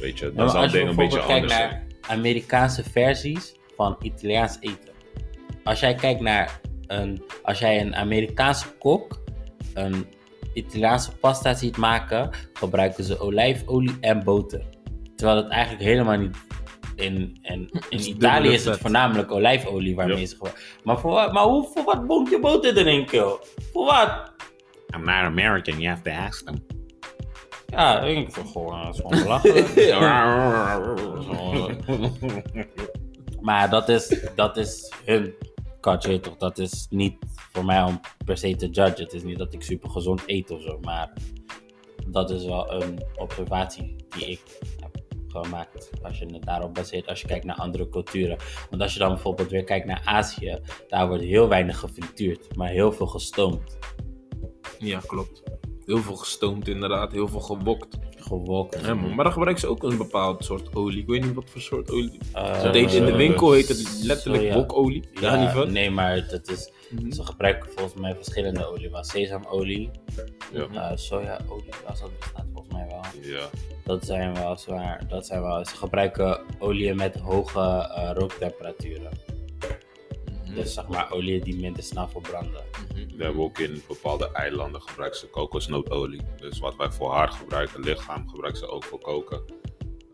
weet 0.00 0.18
je, 0.18 0.32
dan 0.32 0.50
zou 0.50 0.62
het 0.62 0.72
ding 0.72 0.88
een 0.88 0.96
beetje 0.96 1.20
anders 1.20 1.52
zijn. 1.52 1.68
naar 1.70 1.86
Amerikaanse 2.00 2.82
versies 2.84 3.54
van 3.76 3.96
Italiaans 4.02 4.56
eten. 4.60 4.92
Als 5.64 5.80
jij 5.80 5.94
kijkt 5.94 6.20
naar 6.20 6.60
een, 6.86 7.22
als 7.42 7.58
jij 7.58 7.80
een 7.80 7.94
Amerikaanse 7.94 8.66
kok 8.78 9.20
een 9.74 10.06
Italiaanse 10.54 11.16
pasta 11.16 11.54
ziet 11.54 11.76
maken, 11.76 12.30
gebruiken 12.52 13.04
ze 13.04 13.20
olijfolie 13.20 13.96
en 14.00 14.24
boter. 14.24 14.62
Terwijl 15.16 15.38
het 15.38 15.48
eigenlijk 15.48 15.82
helemaal 15.84 16.16
niet. 16.16 16.36
In, 16.96 17.38
in, 17.42 17.70
in 17.88 17.98
is 17.98 18.06
Italië 18.06 18.48
is 18.48 18.64
het 18.64 18.78
voornamelijk 18.78 19.30
olijfolie 19.30 19.94
waarmee 19.94 20.20
Ja. 20.20 20.26
ze 20.26 20.34
gebruiken. 20.34 20.62
Maar 20.84 20.98
voor 20.98 21.10
wat, 21.12 21.32
maar 21.32 21.42
hoe, 21.42 21.68
voor 21.74 21.84
wat 21.84 22.06
bonk 22.06 22.28
je 22.28 22.40
boter 22.40 22.76
erin, 22.76 23.06
kill? 23.06 23.36
Voor 23.72 23.84
wat? 23.84 24.32
I'm 24.94 25.04
not 25.04 25.14
American, 25.24 25.80
you 25.80 25.88
have 25.88 26.02
to 26.02 26.10
ask 26.10 26.44
them. 26.44 26.66
Ja, 27.66 28.00
ik 28.00 28.14
denk 28.14 28.32
van 28.32 28.46
gewoon, 28.46 28.84
dat 28.86 28.94
is 28.94 29.00
gewoon 29.00 29.22
belachelijk. 29.22 29.74
Maar 33.40 33.70
dat 33.70 33.88
is, 33.88 34.20
dat 34.34 34.56
is 34.56 34.92
hun 35.04 35.34
weet 35.80 36.22
toch? 36.22 36.36
Dat 36.36 36.58
is 36.58 36.86
niet 36.90 37.16
voor 37.52 37.64
mij 37.64 37.82
om 37.82 38.00
per 38.24 38.36
se 38.36 38.56
te 38.56 38.68
judgen. 38.70 39.04
Het 39.04 39.12
is 39.12 39.22
niet 39.22 39.38
dat 39.38 39.52
ik 39.52 39.62
super 39.62 39.90
gezond 39.90 40.22
eet 40.26 40.50
of 40.50 40.62
zo, 40.62 40.78
maar 40.80 41.12
dat 42.06 42.30
is 42.30 42.44
wel 42.44 42.72
een 42.72 43.02
observatie 43.16 43.96
die 44.08 44.26
ik 44.26 44.40
heb 44.80 45.02
gemaakt. 45.28 45.90
Als 46.02 46.18
je 46.18 46.26
het 46.26 46.44
daarop 46.44 46.74
baseert, 46.74 47.08
als 47.08 47.20
je 47.20 47.26
kijkt 47.26 47.44
naar 47.44 47.56
andere 47.56 47.88
culturen. 47.88 48.36
Want 48.70 48.82
als 48.82 48.92
je 48.92 48.98
dan 48.98 49.08
bijvoorbeeld 49.08 49.50
weer 49.50 49.64
kijkt 49.64 49.86
naar 49.86 50.02
Azië, 50.04 50.58
daar 50.88 51.08
wordt 51.08 51.22
heel 51.22 51.48
weinig 51.48 51.78
gefrituurd, 51.78 52.56
maar 52.56 52.68
heel 52.68 52.92
veel 52.92 53.06
gestoomd. 53.06 53.78
Ja, 54.78 55.00
klopt. 55.06 55.42
Heel 55.86 55.98
veel 55.98 56.16
gestoomd 56.16 56.68
inderdaad, 56.68 57.12
heel 57.12 57.28
veel 57.28 57.40
gewokt. 57.40 57.98
Gewokt. 58.16 58.80
Ja, 58.84 58.94
man. 58.94 59.14
Maar 59.14 59.24
dan 59.24 59.32
gebruiken 59.32 59.60
ze 59.60 59.68
ook 59.70 59.82
een 59.82 59.96
bepaald 59.96 60.44
soort 60.44 60.74
olie. 60.74 60.98
Ik 61.00 61.06
weet 61.06 61.24
niet 61.24 61.34
wat 61.34 61.50
voor 61.50 61.60
soort 61.60 61.90
olie. 61.90 62.18
Ze 62.34 62.68
deed 62.72 62.92
in 62.92 63.04
de 63.04 63.10
eh, 63.10 63.16
winkel 63.16 63.52
heet 63.52 63.68
het 63.68 64.00
letterlijk 64.02 64.52
wokolie. 64.52 65.04
Ja, 65.12 65.34
Ja, 65.34 65.40
niet 65.40 65.50
van. 65.50 65.72
nee, 65.72 65.90
maar 65.90 66.28
dat 66.28 66.48
is, 66.48 66.72
Mhm. 66.92 67.10
ze 67.12 67.24
gebruiken 67.24 67.70
volgens 67.72 68.00
mij 68.00 68.14
verschillende 68.14 68.66
olie. 68.66 68.90
Wel 68.90 69.04
sesamolie, 69.04 69.90
Ja. 70.52 70.90
eh 70.90 70.96
sojaolie, 70.96 71.74
als 71.86 72.00
dat 72.00 72.18
bestaat 72.18 72.44
volgens 72.52 72.74
mij 72.74 72.86
wel. 72.86 73.02
Ja. 73.22 73.48
Dat 73.84 74.04
zijn 74.04 74.34
wel 74.34 74.56
zwaar. 74.56 75.08
Dat 75.08 75.26
zijn 75.26 75.42
wel. 75.42 75.64
Ze 75.64 75.76
gebruiken 75.76 76.40
olie 76.58 76.94
met 76.94 77.16
hoge 77.20 77.60
eh, 77.60 78.10
rooktemperaturen. 78.14 79.10
Mhm. 80.44 80.54
Dus 80.54 80.74
zeg 80.74 80.88
maar 80.88 81.10
olie 81.12 81.40
die 81.44 81.56
minder 81.60 81.82
snel 81.82 82.08
verbranden. 82.08 82.62
Mhm. 82.94 83.16
We 83.16 83.24
hebben 83.24 83.42
ook 83.42 83.58
in 83.58 83.82
bepaalde 83.88 84.30
eilanden 84.32 84.82
gebruiken 84.82 85.18
ze 85.20 85.26
kokosnootolie. 85.26 86.20
Dus 86.36 86.58
wat 86.58 86.76
wij 86.76 86.90
voor 86.90 87.12
haar 87.12 87.28
gebruiken, 87.28 87.80
lichaam, 87.80 88.28
gebruiken 88.28 88.60
ze 88.60 88.68
ook 88.68 88.84
voor 88.84 88.98
koken. 89.00 89.42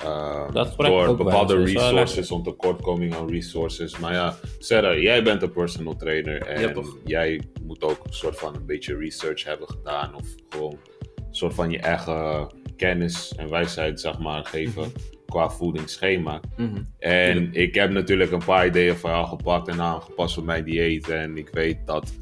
Uh, 0.04 0.52
Dat 0.52 0.76
door 0.76 1.06
ook 1.06 1.16
wel, 1.16 1.16
bepaalde 1.16 1.62
is 1.62 1.72
wel 1.72 1.82
resources, 1.82 2.30
om 2.30 2.42
tekortkoming 2.42 3.14
aan 3.14 3.30
resources. 3.30 3.98
Maar 3.98 4.12
ja, 4.12 4.36
Sarah, 4.58 5.02
jij 5.02 5.22
bent 5.22 5.42
een 5.42 5.52
personal 5.52 5.96
trainer 5.96 6.42
en 6.42 6.60
Ja, 6.60 6.82
jij 7.04 7.40
moet 7.62 7.82
ook 7.82 8.04
een 8.04 8.12
soort 8.12 8.38
van 8.38 8.54
een 8.54 8.66
beetje 8.66 8.96
research 8.96 9.44
hebben 9.44 9.68
gedaan. 9.68 10.14
Of 10.14 10.26
gewoon 10.48 10.78
een 11.16 11.34
soort 11.34 11.54
van 11.54 11.70
je 11.70 11.78
eigen 11.78 12.52
kennis 12.76 13.32
en 13.36 13.50
wijsheid, 13.50 14.00
zeg 14.00 14.18
maar, 14.18 14.44
geven 14.44 14.92
qua 15.26 15.50
voedingsschema. 15.50 16.40
Mhm. 16.56 16.82
En 16.98 17.52
ik 17.52 17.74
heb 17.74 17.90
natuurlijk 17.90 18.32
een 18.32 18.44
paar 18.44 18.66
ideeën 18.66 18.96
van 18.96 19.10
jou 19.10 19.26
gepakt 19.26 19.68
en 19.68 19.80
aangepast 19.80 20.34
voor 20.34 20.44
mijn 20.44 20.64
dieet. 20.64 21.08
En 21.08 21.36
ik 21.36 21.48
weet 21.48 21.86
dat 21.86 22.12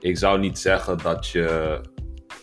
ik 0.00 0.18
zou 0.18 0.38
niet 0.38 0.58
zeggen 0.58 0.98
dat 0.98 1.28
je 1.28 1.80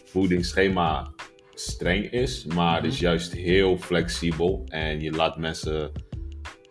voedingsschema 0.06 1.12
streng 1.60 2.12
is, 2.12 2.46
maar 2.46 2.76
het 2.76 2.92
is 2.92 3.00
juist 3.00 3.32
heel 3.32 3.78
flexibel. 3.78 4.64
En 4.68 5.02
je 5.02 5.12
laat 5.12 5.38
mensen 5.38 5.92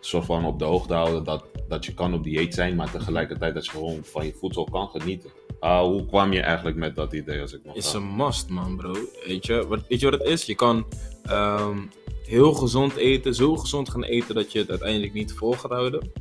soort 0.07 0.25
van 0.25 0.45
op 0.45 0.59
de 0.59 0.65
hoogte 0.65 0.95
houden 0.95 1.25
dat, 1.25 1.45
dat 1.69 1.85
je 1.85 1.95
kan 1.95 2.15
op 2.15 2.25
dieet 2.25 2.55
zijn, 2.55 2.75
maar 2.77 2.91
tegelijkertijd 2.91 3.55
dat 3.55 3.65
je 3.65 3.71
gewoon 3.71 4.01
van 4.05 4.27
je 4.27 4.33
voedsel 4.33 4.65
kan 4.65 4.89
genieten. 4.89 5.31
Ah, 5.61 5.83
hoe 5.83 6.07
kwam 6.07 6.33
je 6.33 6.41
eigenlijk 6.41 6.77
met 6.77 6.97
dat 6.97 7.13
idee 7.13 7.41
als 7.41 7.53
ik 7.53 7.65
nog 7.65 7.77
Is 7.77 7.93
een 7.93 8.17
must, 8.17 8.49
man, 8.49 8.77
bro. 8.77 8.95
Weet 9.27 9.47
je, 9.47 9.67
wat, 9.67 9.81
weet 9.89 10.01
je 10.01 10.11
wat 10.11 10.19
het 10.21 10.29
is? 10.29 10.45
Je 10.45 10.55
kan 10.55 10.87
ehm, 11.23 11.79
heel 12.25 12.53
gezond 12.53 12.97
eten, 12.97 13.35
zo 13.35 13.57
gezond 13.57 13.89
gaan 13.89 14.05
eten 14.05 14.35
dat 14.35 14.53
je 14.53 14.59
het 14.59 14.71
uiteindelijk 14.71 15.13
niet 15.13 15.33
vol 15.33 15.53
gaat 15.53 15.71
houden. 15.71 16.13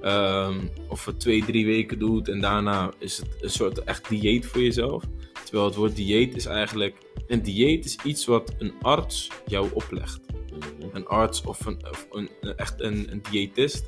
Ehm, 0.00 0.58
of 0.88 1.04
het 1.04 1.20
twee, 1.20 1.44
drie 1.44 1.66
weken 1.66 1.98
doet 1.98 2.28
en 2.28 2.40
daarna 2.40 2.92
is 2.98 3.16
het 3.16 3.36
een 3.40 3.50
soort 3.50 3.84
echt 3.84 4.08
dieet 4.08 4.46
voor 4.46 4.62
jezelf. 4.62 5.04
Terwijl 5.54 5.72
het 5.72 5.82
woord 5.82 5.96
dieet 5.96 6.36
is 6.36 6.46
eigenlijk. 6.46 6.96
Een 7.26 7.42
dieet 7.42 7.84
is 7.84 7.98
iets 8.04 8.24
wat 8.24 8.54
een 8.58 8.74
arts 8.82 9.30
jou 9.46 9.68
oplegt. 9.72 10.20
Mhm. 10.30 10.96
Een 10.96 11.06
arts 11.06 11.42
of, 11.42 11.66
een, 11.66 11.78
of 11.90 12.06
een, 12.10 12.30
echt 12.56 12.80
een, 12.80 13.12
een 13.12 13.22
diëtist. 13.30 13.84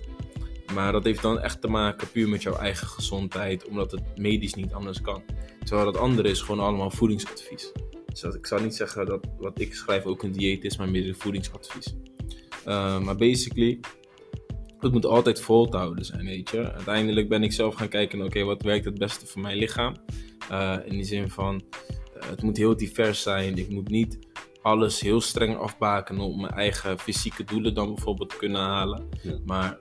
Maar 0.75 0.93
dat 0.93 1.05
heeft 1.05 1.23
dan 1.23 1.41
echt 1.41 1.61
te 1.61 1.69
maken 1.69 2.11
puur 2.11 2.29
met 2.29 2.43
jouw 2.43 2.57
eigen 2.57 2.87
gezondheid, 2.87 3.65
omdat 3.65 3.91
het 3.91 4.03
medisch 4.17 4.55
niet 4.55 4.73
anders 4.73 5.01
kan. 5.01 5.23
Terwijl 5.65 5.93
dat 5.93 6.01
andere 6.01 6.29
is 6.29 6.41
gewoon 6.41 6.67
allemaal 6.67 6.91
voedingsadvies. 6.91 7.73
Dus 8.07 8.21
dat, 8.21 8.35
ik 8.35 8.47
zou 8.47 8.63
niet 8.63 8.75
zeggen 8.75 9.07
dat 9.07 9.27
wat 9.39 9.61
ik 9.61 9.75
schrijf 9.75 10.05
ook 10.05 10.23
een 10.23 10.33
dieet 10.33 10.65
is, 10.65 10.77
maar 10.77 10.89
meer 10.89 11.09
een 11.09 11.15
voedingsadvies. 11.15 11.95
Uh, 12.67 13.01
maar 13.01 13.17
basically, 13.17 13.81
het 14.87 15.03
moet 15.03 15.13
altijd 15.13 15.41
vol 15.41 15.69
te 15.69 15.77
houden 15.77 16.05
zijn, 16.05 16.25
weet 16.25 16.51
je. 16.51 16.73
Uiteindelijk 16.73 17.29
ben 17.29 17.43
ik 17.43 17.53
zelf 17.53 17.75
gaan 17.75 17.89
kijken, 17.89 18.23
oké, 18.23 18.45
wat 18.45 18.63
werkt 18.63 18.85
het 18.85 18.99
beste 18.99 19.27
voor 19.27 19.43
mijn 19.43 19.57
lichaam? 19.57 19.97
Uh, 20.51 20.77
in 20.85 20.93
die 20.93 21.05
zin 21.05 21.31
van, 21.31 21.63
uh, 22.17 22.29
het 22.29 22.43
moet 22.43 22.57
heel 22.57 22.77
divers 22.77 23.23
zijn. 23.23 23.59
Ik 23.59 23.69
moet 23.69 23.89
niet 23.89 24.19
alles 24.63 25.01
heel 25.01 25.21
streng 25.21 25.57
afbaken 25.57 26.19
om 26.19 26.41
mijn 26.41 26.53
eigen 26.53 26.99
fysieke 26.99 27.45
doelen 27.45 27.75
dan 27.75 27.95
bijvoorbeeld 27.95 28.31
te 28.31 28.37
kunnen 28.37 28.61
halen. 28.61 29.09
Ja. 29.23 29.39
Maar 29.45 29.79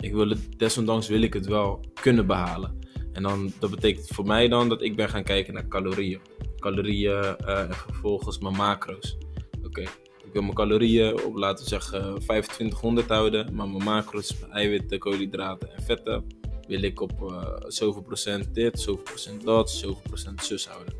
ik 0.00 0.12
wil 0.12 0.28
het, 0.28 0.58
desondanks 0.58 1.08
wil 1.08 1.22
ik 1.22 1.32
het 1.32 1.46
wel 1.46 1.80
kunnen 2.00 2.26
behalen. 2.26 2.78
En 3.12 3.22
dan, 3.22 3.52
dat 3.58 3.70
betekent 3.70 4.06
voor 4.06 4.26
mij 4.26 4.48
dan 4.48 4.68
dat 4.68 4.82
ik 4.82 4.96
ben 4.96 5.08
gaan 5.08 5.24
kijken 5.24 5.54
naar 5.54 5.68
calorieën. 5.68 6.20
Calorieën 6.58 7.36
eh, 7.36 7.60
en 7.60 7.74
vervolgens 7.74 8.38
mijn 8.38 8.56
macro's. 8.56 9.16
Oké, 9.64 9.84
ik 10.28 10.34
wil 10.34 10.42
mijn 10.42 10.54
calorieën 10.54 11.22
op, 11.24 11.36
laten 11.36 11.64
we 11.64 11.70
zeggen, 11.70 12.00
2500 12.00 13.08
houden. 13.08 13.54
Maar 13.54 13.68
mijn 13.68 13.84
macro's, 13.84 14.34
eiwitten, 14.50 14.98
koolhydraten 14.98 15.76
en 15.76 15.82
vetten, 15.82 16.24
wil 16.66 16.82
ik 16.82 17.00
op 17.00 17.30
eh, 17.30 17.54
zoveel 17.66 18.02
procent 18.02 18.54
dit, 18.54 18.80
zoveel 18.80 19.02
procent 19.02 19.44
dat, 19.44 19.70
zoveel 19.70 20.02
procent 20.02 20.44
zus 20.44 20.66
houden. 20.66 20.94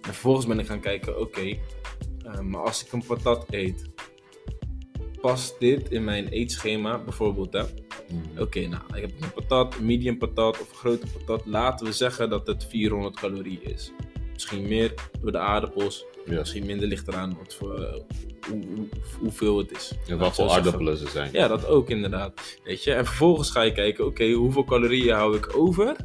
En 0.00 0.12
vervolgens 0.12 0.46
ben 0.46 0.58
ik 0.58 0.66
gaan 0.66 0.80
kijken, 0.80 1.20
oké, 1.20 1.40
eh, 2.24 2.40
maar 2.40 2.60
als 2.60 2.84
ik 2.84 2.92
een 2.92 3.04
patat 3.06 3.46
eet, 3.50 3.90
past 5.20 5.56
dit 5.58 5.90
in 5.90 6.04
mijn 6.04 6.28
eetschema 6.28 6.98
bijvoorbeeld, 6.98 7.52
hè? 7.52 7.62
Oké, 8.38 8.66
nou, 8.66 8.82
ik 8.94 9.00
heb 9.00 9.10
een 9.20 9.32
patat, 9.32 9.76
een 9.76 9.86
medium 9.86 10.18
patat 10.18 10.60
of 10.60 10.70
een 10.70 10.76
grote 10.76 11.06
patat. 11.18 11.46
Laten 11.46 11.86
we 11.86 11.92
zeggen 11.92 12.30
dat 12.30 12.46
het 12.46 12.64
400 12.64 13.16
calorieën 13.16 13.62
is. 13.62 13.92
Misschien 14.42 14.68
meer 14.68 14.94
door 15.20 15.32
de 15.32 15.38
aardappels, 15.38 16.04
Ja. 16.26 16.38
misschien 16.38 16.66
minder 16.66 16.88
ligt 16.88 17.08
eraan 17.08 17.36
wat 17.38 17.54
voor, 17.54 17.74
eh, 17.82 17.92
hoe, 18.48 18.64
hoe- 18.74 18.88
hoeveel 19.20 19.58
het 19.58 19.70
is. 19.70 19.92
En 20.08 20.18
wat 20.18 20.34
voor 20.34 20.48
aardappelen 20.50 20.96
ze 20.96 21.08
zijn. 21.08 21.28
Ja, 21.32 21.48
dat 21.48 21.66
ook 21.66 21.90
inderdaad. 21.90 22.58
Weet 22.64 22.84
je? 22.84 22.92
En 22.92 23.06
vervolgens 23.06 23.50
ga 23.50 23.62
je 23.62 23.72
kijken, 23.72 24.06
oké, 24.06 24.30
hoeveel 24.32 24.64
calorieën 24.64 25.14
hou 25.14 25.36
ik 25.36 25.56
over? 25.56 25.96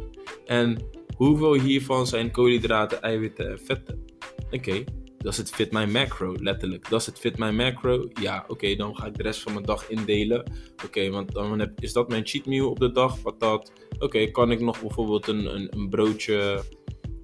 En 0.46 0.78
hoeveel 1.16 1.54
hiervan 1.54 2.08
zijn 2.08 2.32
koolhydraten, 2.32 3.02
eiwitten 3.02 3.50
en 3.50 3.60
vetten? 3.60 4.06
Oké, 4.52 4.84
does 5.18 5.40
it 5.40 5.50
fit 5.50 5.72
my 5.72 5.86
macro? 5.86 6.36
Letterlijk. 6.40 6.90
Does 6.90 7.08
it 7.08 7.20
fit 7.20 7.38
my 7.38 7.50
macro? 7.52 8.08
Ja, 8.22 8.46
oké, 8.48 8.76
dan 8.76 8.96
ga 8.96 9.06
ik 9.06 9.18
de 9.18 9.24
rest 9.24 9.42
van 9.42 9.54
mijn 9.54 9.66
dag 9.66 9.90
indelen. 9.90 10.52
Oké, 10.86 11.10
want 11.10 11.32
dan 11.34 11.60
heb, 11.60 11.72
is 11.80 11.94
dat 11.94 12.10
mijn 12.10 12.26
cheat 12.28 12.46
meal 12.46 12.70
op 12.70 12.80
de 12.80 12.92
dag, 12.92 13.22
patat. 13.22 13.72
Oké, 14.00 14.26
kan 14.32 14.52
ik 14.52 14.60
nog 14.60 14.82
bijvoorbeeld 14.82 15.28
een, 15.28 15.56
een, 15.56 15.68
een 15.78 15.90
broodje, 15.90 16.64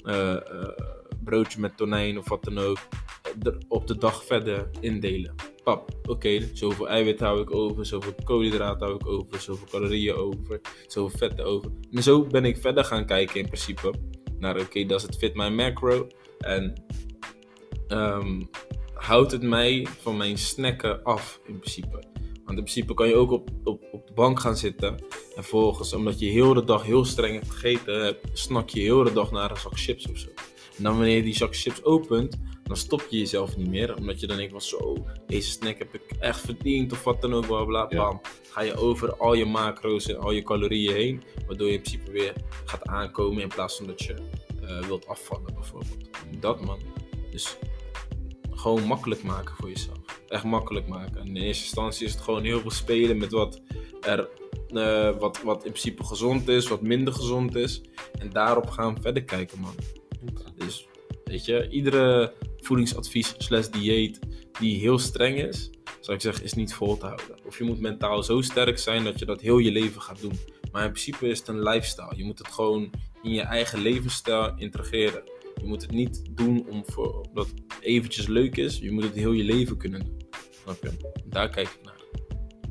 eh, 0.04 0.32
eh, 0.36 0.70
broodje 1.24 1.60
met 1.60 1.78
tonijn 1.78 2.18
of 2.18 2.30
wat 2.30 2.44
dan 2.44 2.58
ook, 2.58 2.78
er 3.44 3.58
op 3.68 3.88
de 3.88 3.98
dag 3.98 4.26
verder 4.26 4.70
indelen? 4.80 5.36
pap, 5.64 5.90
oké, 6.10 6.50
zoveel 6.54 6.90
eiwit 6.90 7.20
hou 7.20 7.42
ik 7.42 7.56
over, 7.56 7.86
zoveel 7.86 8.16
koolhydraten 8.24 8.88
hou 8.88 8.96
ik 8.96 9.08
over, 9.08 9.42
zoveel 9.42 9.68
calorieën 9.72 10.16
over, 10.16 10.62
zoveel 10.88 11.18
vetten 11.18 11.46
over. 11.46 11.72
En 11.92 12.04
zo 12.04 12.26
ben 12.28 12.46
ik 12.46 12.58
verder 12.58 12.84
gaan 12.84 13.06
kijken 13.06 13.40
in 13.40 13.46
principe 13.46 13.94
naar, 14.40 14.60
oké, 14.60 14.86
does 14.86 15.04
it 15.04 15.18
fit 15.18 15.36
my 15.36 15.50
macro? 15.50 16.08
En 16.38 16.84
ehm, 17.88 18.42
houdt 18.94 19.32
het 19.32 19.42
mij 19.42 19.88
van 20.00 20.18
mijn 20.18 20.38
snacken 20.38 21.04
af 21.04 21.40
in 21.46 21.60
principe? 21.60 22.04
Want 22.46 22.58
in 22.58 22.64
principe 22.64 22.94
kan 22.94 23.08
je 23.08 23.16
ook 23.16 23.32
op, 23.32 23.50
op, 23.64 23.84
op 23.92 24.08
de 24.08 24.14
bank 24.14 24.40
gaan 24.40 24.58
zitten 24.58 24.90
en 25.36 25.44
vervolgens, 25.44 25.94
omdat 25.94 26.20
je 26.20 26.26
heel 26.26 26.54
de 26.54 26.64
dag 26.64 26.84
heel 26.84 27.06
streng 27.06 27.34
hebt 27.34 27.52
gegeten, 27.52 28.18
snak 28.34 28.70
je 28.70 28.82
heel 28.82 29.04
de 29.04 29.14
dag 29.14 29.32
naar 29.32 29.52
een 29.52 29.58
zak 29.58 29.80
chips 29.80 30.08
of 30.08 30.18
zo. 30.18 30.33
En 30.84 30.90
dan 30.90 30.98
wanneer 30.98 31.16
je 31.16 31.24
die 31.24 31.36
zak 31.36 31.56
chips 31.56 31.84
opent, 31.84 32.38
dan 32.64 32.78
stop 32.78 33.08
je 33.10 33.18
jezelf 33.18 33.58
niet 33.58 33.70
meer. 33.70 33.96
Omdat 33.98 34.20
je 34.20 34.28
dan 34.28 34.38
denkt 34.38 34.52
van 34.52 34.62
zo, 34.62 35.06
deze 35.28 35.50
snack 35.50 35.78
heb 35.78 35.94
ik 35.94 36.02
echt 36.20 36.40
verdiend 36.40 36.92
of 36.92 37.04
wat 37.04 37.22
dan 37.22 37.34
ook, 37.34 37.46
bla 37.48 37.64
bla 37.64 37.86
Ja. 37.90 37.98
bam. 37.98 38.22
Ga 38.50 38.62
je 38.62 38.76
over 38.76 39.16
al 39.16 39.34
je 39.34 39.46
macro's 39.46 40.08
en 40.08 40.18
al 40.20 40.32
je 40.32 40.44
calorieën 40.44 40.94
heen. 40.94 41.24
Waardoor 41.48 41.68
je 41.68 41.74
in 41.74 41.82
principe 41.82 42.12
weer 42.12 42.34
gaat 42.66 42.88
aankomen 42.88 43.42
in 43.42 43.48
plaats 43.48 43.78
van 43.78 43.88
dat 43.88 44.04
je 44.04 44.16
eh, 44.62 44.80
wilt 44.80 45.08
afvallen 45.08 45.54
bijvoorbeeld. 45.54 46.10
Dat 46.40 46.66
man. 46.66 46.80
Dus 47.32 47.58
gewoon 48.52 48.84
makkelijk 48.84 49.24
maken 49.24 49.56
voor 49.56 49.70
jezelf. 49.70 50.22
Echt 50.28 50.44
makkelijk 50.44 50.88
maken. 50.88 51.22
En 51.22 51.28
in 51.28 51.36
eerste 51.36 51.64
instantie 51.64 52.06
is 52.06 52.14
het 52.14 52.22
gewoon 52.22 52.44
heel 52.44 52.60
veel 52.60 52.72
spelen 52.72 53.18
met 53.18 53.32
wat 53.32 53.62
er 54.02 54.30
eh, 54.74 55.18
wat, 55.20 55.42
wat 55.42 55.66
in 55.66 55.72
principe 55.72 56.04
gezond 56.04 56.48
is, 56.48 56.68
wat 56.68 56.82
minder 56.82 57.14
gezond 57.14 57.56
is. 57.56 57.82
En 58.20 58.30
daarop 58.30 58.70
gaan 58.70 58.96
we 58.96 59.02
verder 59.02 59.24
kijken 59.24 59.60
man. 59.60 59.76
Dus 60.56 60.88
weet 61.24 61.46
je, 61.46 61.70
iedere 61.70 62.34
voedingsadvies 62.58 63.36
slash 63.38 63.68
dieet 63.68 64.20
die 64.60 64.80
heel 64.80 65.00
streng 65.00 65.38
is, 65.38 65.70
zou 66.00 66.16
ik 66.16 66.24
zeggen, 66.24 66.44
is 66.44 66.54
niet 66.54 66.74
vol 66.74 66.98
te 66.98 67.06
houden. 67.06 67.46
Of 67.46 67.58
je 67.58 67.64
moet 67.64 67.80
mentaal 67.80 68.24
zo 68.24 68.42
sterk 68.42 68.78
zijn 68.78 69.04
dat 69.04 69.20
je 69.20 69.26
dat 69.26 69.42
heel 69.42 69.58
je 69.58 69.72
leven 69.72 70.02
gaat 70.02 70.22
doen. 70.22 70.40
Maar 70.72 70.86
in 70.86 70.92
principe 70.92 71.28
is 71.28 71.40
het 71.40 71.48
een 71.48 71.64
lifestyle. 71.64 72.16
Je 72.16 72.24
moet 72.24 72.38
het 72.38 72.48
gewoon 72.48 72.90
in 73.22 73.34
je 73.34 73.42
eigen 73.42 73.82
levensstijl 73.82 74.54
integreren. 74.56 75.24
Je 75.56 75.66
moet 75.66 75.82
het 75.82 75.92
niet 75.92 76.22
doen 76.30 76.66
om 76.70 76.84
voor, 76.86 77.22
omdat 77.22 77.48
het 77.48 77.62
eventjes 77.80 78.28
leuk 78.28 78.58
is. 78.58 78.78
Je 78.78 78.92
moet 78.92 79.04
het 79.04 79.16
heel 79.16 79.32
je 79.32 79.44
leven 79.44 79.78
kunnen 79.78 80.00
doen. 80.00 80.22
Snap 80.64 80.78
je? 80.82 80.92
Daar 81.26 81.50
kijk 81.50 81.68
ik 81.68 81.80
naar. 81.84 82.02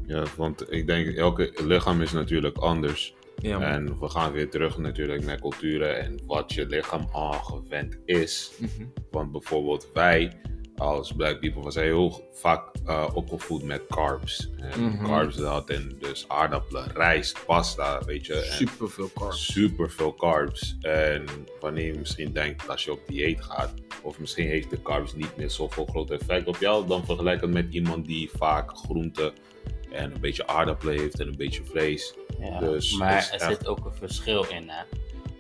Ja, 0.07 0.25
want 0.37 0.73
ik 0.73 0.87
denk, 0.87 1.17
elke 1.17 1.53
lichaam 1.67 2.03
is 2.03 2.13
natuurlijk 2.13 2.57
anders. 2.57 3.15
Ja. 3.43 3.61
En 3.61 3.99
we 3.99 4.09
gaan 4.09 4.33
weer 4.33 4.51
terug 4.51 4.79
natuurlijk 4.79 5.25
naar 5.25 5.41
culturen 5.41 6.01
en 6.01 6.21
wat 6.27 6.53
je 6.53 6.67
lichaam 6.67 7.09
al 7.13 7.33
gewend 7.33 7.99
is. 8.05 8.53
Mhm. 8.59 8.85
Want 9.11 9.33
bijvoorbeeld 9.33 9.89
wij 9.95 10.33
als 10.77 11.13
black 11.13 11.41
people, 11.41 11.63
we 11.65 11.71
zijn 11.71 11.85
heel 11.87 12.29
vaak 12.33 12.71
eh, 12.87 13.09
opgevoed 13.15 13.63
met 13.63 13.87
carbs. 13.87 14.51
En 14.59 14.81
Mhm. 14.83 15.05
carbs 15.05 15.37
dat 15.37 15.71
en 15.71 15.97
dus 15.99 16.29
aardappelen, 16.29 16.85
rijst, 16.95 17.47
pasta, 17.47 18.03
weet 18.05 18.27
je. 18.27 18.41
Super 18.51 18.91
veel 18.91 19.11
carbs. 19.15 19.53
super 19.53 19.91
veel 19.91 20.15
carbs. 20.15 20.77
En 20.81 21.25
wanneer 21.61 21.87
je 21.87 21.99
misschien 21.99 22.33
denkt 22.33 22.69
als 22.69 22.85
je 22.85 22.93
op 22.93 23.01
dieet 23.07 23.43
gaat, 23.43 23.75
of 24.03 24.19
misschien 24.19 24.47
heeft 24.47 24.71
de 24.71 24.83
carbs 24.83 25.15
niet 25.15 25.37
meer 25.37 25.51
zoveel 25.51 25.87
groot 25.87 26.11
effect 26.11 26.47
op 26.47 26.57
jou, 26.57 26.87
dan 26.87 27.05
vergelijk 27.05 27.41
het 27.41 27.51
met 27.53 27.67
iemand 27.75 28.07
die 28.07 28.31
vaak 28.37 28.77
groenten 28.77 29.33
en 29.93 30.15
een 30.15 30.21
beetje 30.21 30.47
aardappelen 30.47 30.99
heeft 30.99 31.21
en 31.21 31.27
een 31.29 31.37
beetje 31.37 31.65
vlees. 31.65 32.15
Ja, 32.39 32.59
Dus 32.59 32.97
maar 32.97 33.13
er 33.13 33.17
echt- 33.33 33.43
zit 33.45 33.67
ook 33.67 33.85
een 33.85 33.95
verschil 33.95 34.43
in. 34.45 34.69
Hè? 34.69 34.83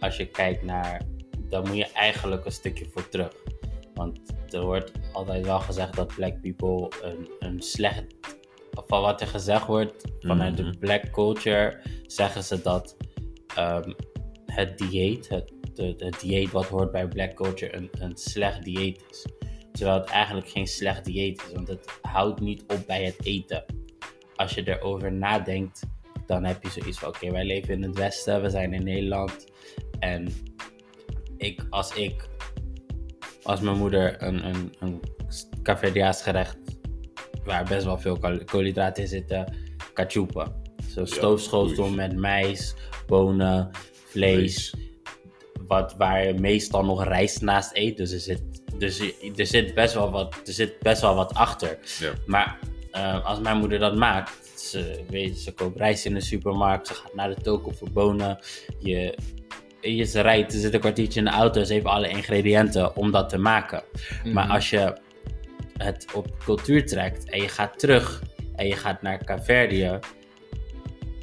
Als 0.00 0.16
je 0.16 0.26
kijkt 0.26 0.62
naar, 0.62 1.02
dan 1.48 1.66
moet 1.66 1.76
je 1.76 1.86
eigenlijk 1.92 2.44
een 2.44 2.52
stukje 2.52 2.86
voor 2.92 3.08
terug. 3.08 3.32
Want 3.94 4.20
er 4.50 4.64
wordt 4.64 4.92
altijd 5.12 5.44
wel 5.46 5.60
gezegd 5.60 5.94
dat 5.96 6.14
black 6.14 6.40
people 6.40 6.90
een, 7.02 7.28
een 7.38 7.62
slecht. 7.62 8.04
Van 8.86 9.00
wat 9.00 9.20
er 9.20 9.26
gezegd 9.26 9.66
wordt 9.66 10.04
vanuit 10.20 10.58
Mhm. 10.58 10.70
de 10.70 10.78
black 10.78 11.10
culture, 11.10 11.80
zeggen 12.06 12.44
ze 12.44 12.62
dat 12.62 12.96
ehm, 13.56 13.92
het 14.46 14.78
dieet, 14.78 15.28
het 15.76 16.20
dieet 16.20 16.50
wat 16.50 16.66
hoort 16.66 16.92
bij 16.92 17.08
black 17.08 17.34
culture, 17.34 17.76
een, 17.76 17.88
een 17.98 18.16
slecht 18.16 18.64
dieet 18.64 19.04
is. 19.10 19.26
Terwijl 19.72 20.00
het 20.00 20.08
eigenlijk 20.10 20.48
geen 20.48 20.66
slecht 20.66 21.04
dieet 21.04 21.42
is, 21.46 21.52
want 21.52 21.68
het 21.68 21.98
houdt 22.02 22.40
niet 22.40 22.62
op 22.62 22.86
bij 22.86 23.04
het 23.04 23.24
eten. 23.26 23.64
Als 24.42 24.54
je 24.54 24.68
erover 24.68 25.12
nadenkt, 25.12 25.82
dan 26.26 26.44
heb 26.44 26.62
je 26.62 26.70
zoiets 26.70 26.98
van: 26.98 27.08
oké, 27.08 27.30
wij 27.30 27.44
leven 27.44 27.74
in 27.74 27.82
het 27.82 27.98
Westen, 27.98 28.42
we 28.42 28.50
zijn 28.50 28.72
in 28.72 28.84
Nederland. 28.84 29.46
En 29.98 30.28
ik, 31.36 31.66
als 31.70 31.94
ik, 31.94 32.28
als 33.42 33.60
mijn 33.60 33.76
moeder 33.76 34.22
een, 34.22 34.46
een, 34.46 34.74
een 34.80 35.00
Caverdiaans 35.62 36.22
gerecht, 36.22 36.56
waar 37.44 37.64
best 37.64 37.84
wel 37.84 37.98
veel 37.98 38.18
kool- 38.18 38.44
koolhydraten 38.44 39.02
in 39.02 39.08
zitten, 39.08 39.56
cachupa. 39.94 40.52
Zo 40.88 41.04
stoofschotel 41.04 41.90
met 41.90 42.16
mais, 42.16 42.74
bonen, 43.06 43.70
vlees. 44.06 44.74
Wat, 45.66 45.94
waar 45.96 46.26
je 46.26 46.34
meestal 46.34 46.84
nog 46.84 47.04
rijst 47.04 47.42
naast 47.42 47.70
eet. 47.76 47.96
Dus 47.96 48.12
er 48.12 48.20
zit, 48.20 48.62
dus 48.78 49.00
er 49.36 49.46
zit, 49.46 49.74
best, 49.74 49.94
wel 49.94 50.10
wat, 50.10 50.40
er 50.44 50.52
zit 50.52 50.78
best 50.78 51.00
wel 51.00 51.14
wat 51.14 51.34
achter. 51.34 51.78
Ja. 51.98 52.12
Maar 52.26 52.58
eh, 52.92 53.26
als 53.26 53.40
mijn 53.40 53.56
moeder 53.58 53.78
dat 53.78 53.96
maakt, 53.96 54.60
ze, 54.60 55.04
weet, 55.08 55.38
ze 55.38 55.52
koopt 55.52 55.76
rijst 55.78 56.04
in 56.04 56.14
de 56.14 56.20
supermarkt, 56.20 56.86
ze 56.86 56.94
gaat 56.94 57.14
naar 57.14 57.28
de 57.34 57.42
toko 57.42 57.70
voor 57.70 57.90
bonen. 57.92 58.38
Je, 58.78 59.18
je, 59.80 60.04
ze 60.04 60.20
rijdt, 60.20 60.52
ze 60.52 60.60
zit 60.60 60.74
een 60.74 60.80
kwartiertje 60.80 61.18
in 61.18 61.24
de 61.26 61.30
auto, 61.32 61.64
ze 61.64 61.72
heeft 61.72 61.84
alle 61.86 62.08
ingrediënten 62.08 62.96
om 62.96 63.10
dat 63.10 63.28
te 63.28 63.38
maken. 63.38 63.82
Maar 64.24 64.44
Mhm. 64.44 64.52
als 64.54 64.70
je 64.70 64.96
het 65.76 66.06
op 66.14 66.26
cultuur 66.44 66.86
trekt 66.86 67.30
en 67.30 67.40
je 67.42 67.48
gaat 67.48 67.78
terug 67.78 68.22
en 68.56 68.66
je 68.66 68.76
gaat 68.76 69.02
naar 69.02 69.24
Caverdië, 69.24 69.98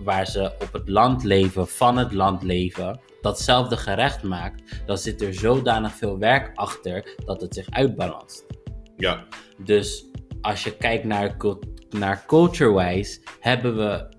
waar 0.04 0.28
ze 0.28 0.52
op 0.62 0.74
het 0.74 0.90
land 0.90 1.24
leven, 1.24 1.68
van 1.68 1.98
het 1.98 2.14
land 2.14 2.44
leven, 2.44 3.00
datzelfde 3.22 3.78
gerecht 3.78 4.24
maakt, 4.24 4.62
dan 4.86 4.98
zit 4.98 5.22
er 5.22 5.34
zodanig 5.34 5.94
veel 5.94 6.18
werk 6.18 6.52
achter 6.56 7.16
dat 7.26 7.42
het 7.42 7.54
zich 7.54 7.70
uitbalanst. 7.70 8.46
Ja, 8.98 9.26
Dus 9.58 10.06
als 10.42 10.64
je 10.64 10.78
kijkt 10.78 11.04
naar, 11.04 11.38
naar 11.90 12.26
culture-wise, 12.26 13.20
hebben 13.40 13.78
we 13.78 14.10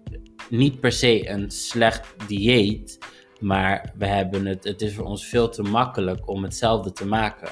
niet 0.50 0.80
per 0.80 0.92
se 0.92 1.28
een 1.28 1.50
slecht 1.50 2.14
dieet, 2.26 2.98
maar 3.40 3.92
we 3.98 4.06
hebben 4.06 4.46
het, 4.46 4.64
het 4.64 4.82
is 4.82 4.94
voor 4.94 5.04
ons 5.04 5.26
veel 5.26 5.48
te 5.48 5.62
makkelijk 5.62 6.28
om 6.28 6.42
hetzelfde 6.42 6.92
te 6.92 7.06
maken. 7.06 7.50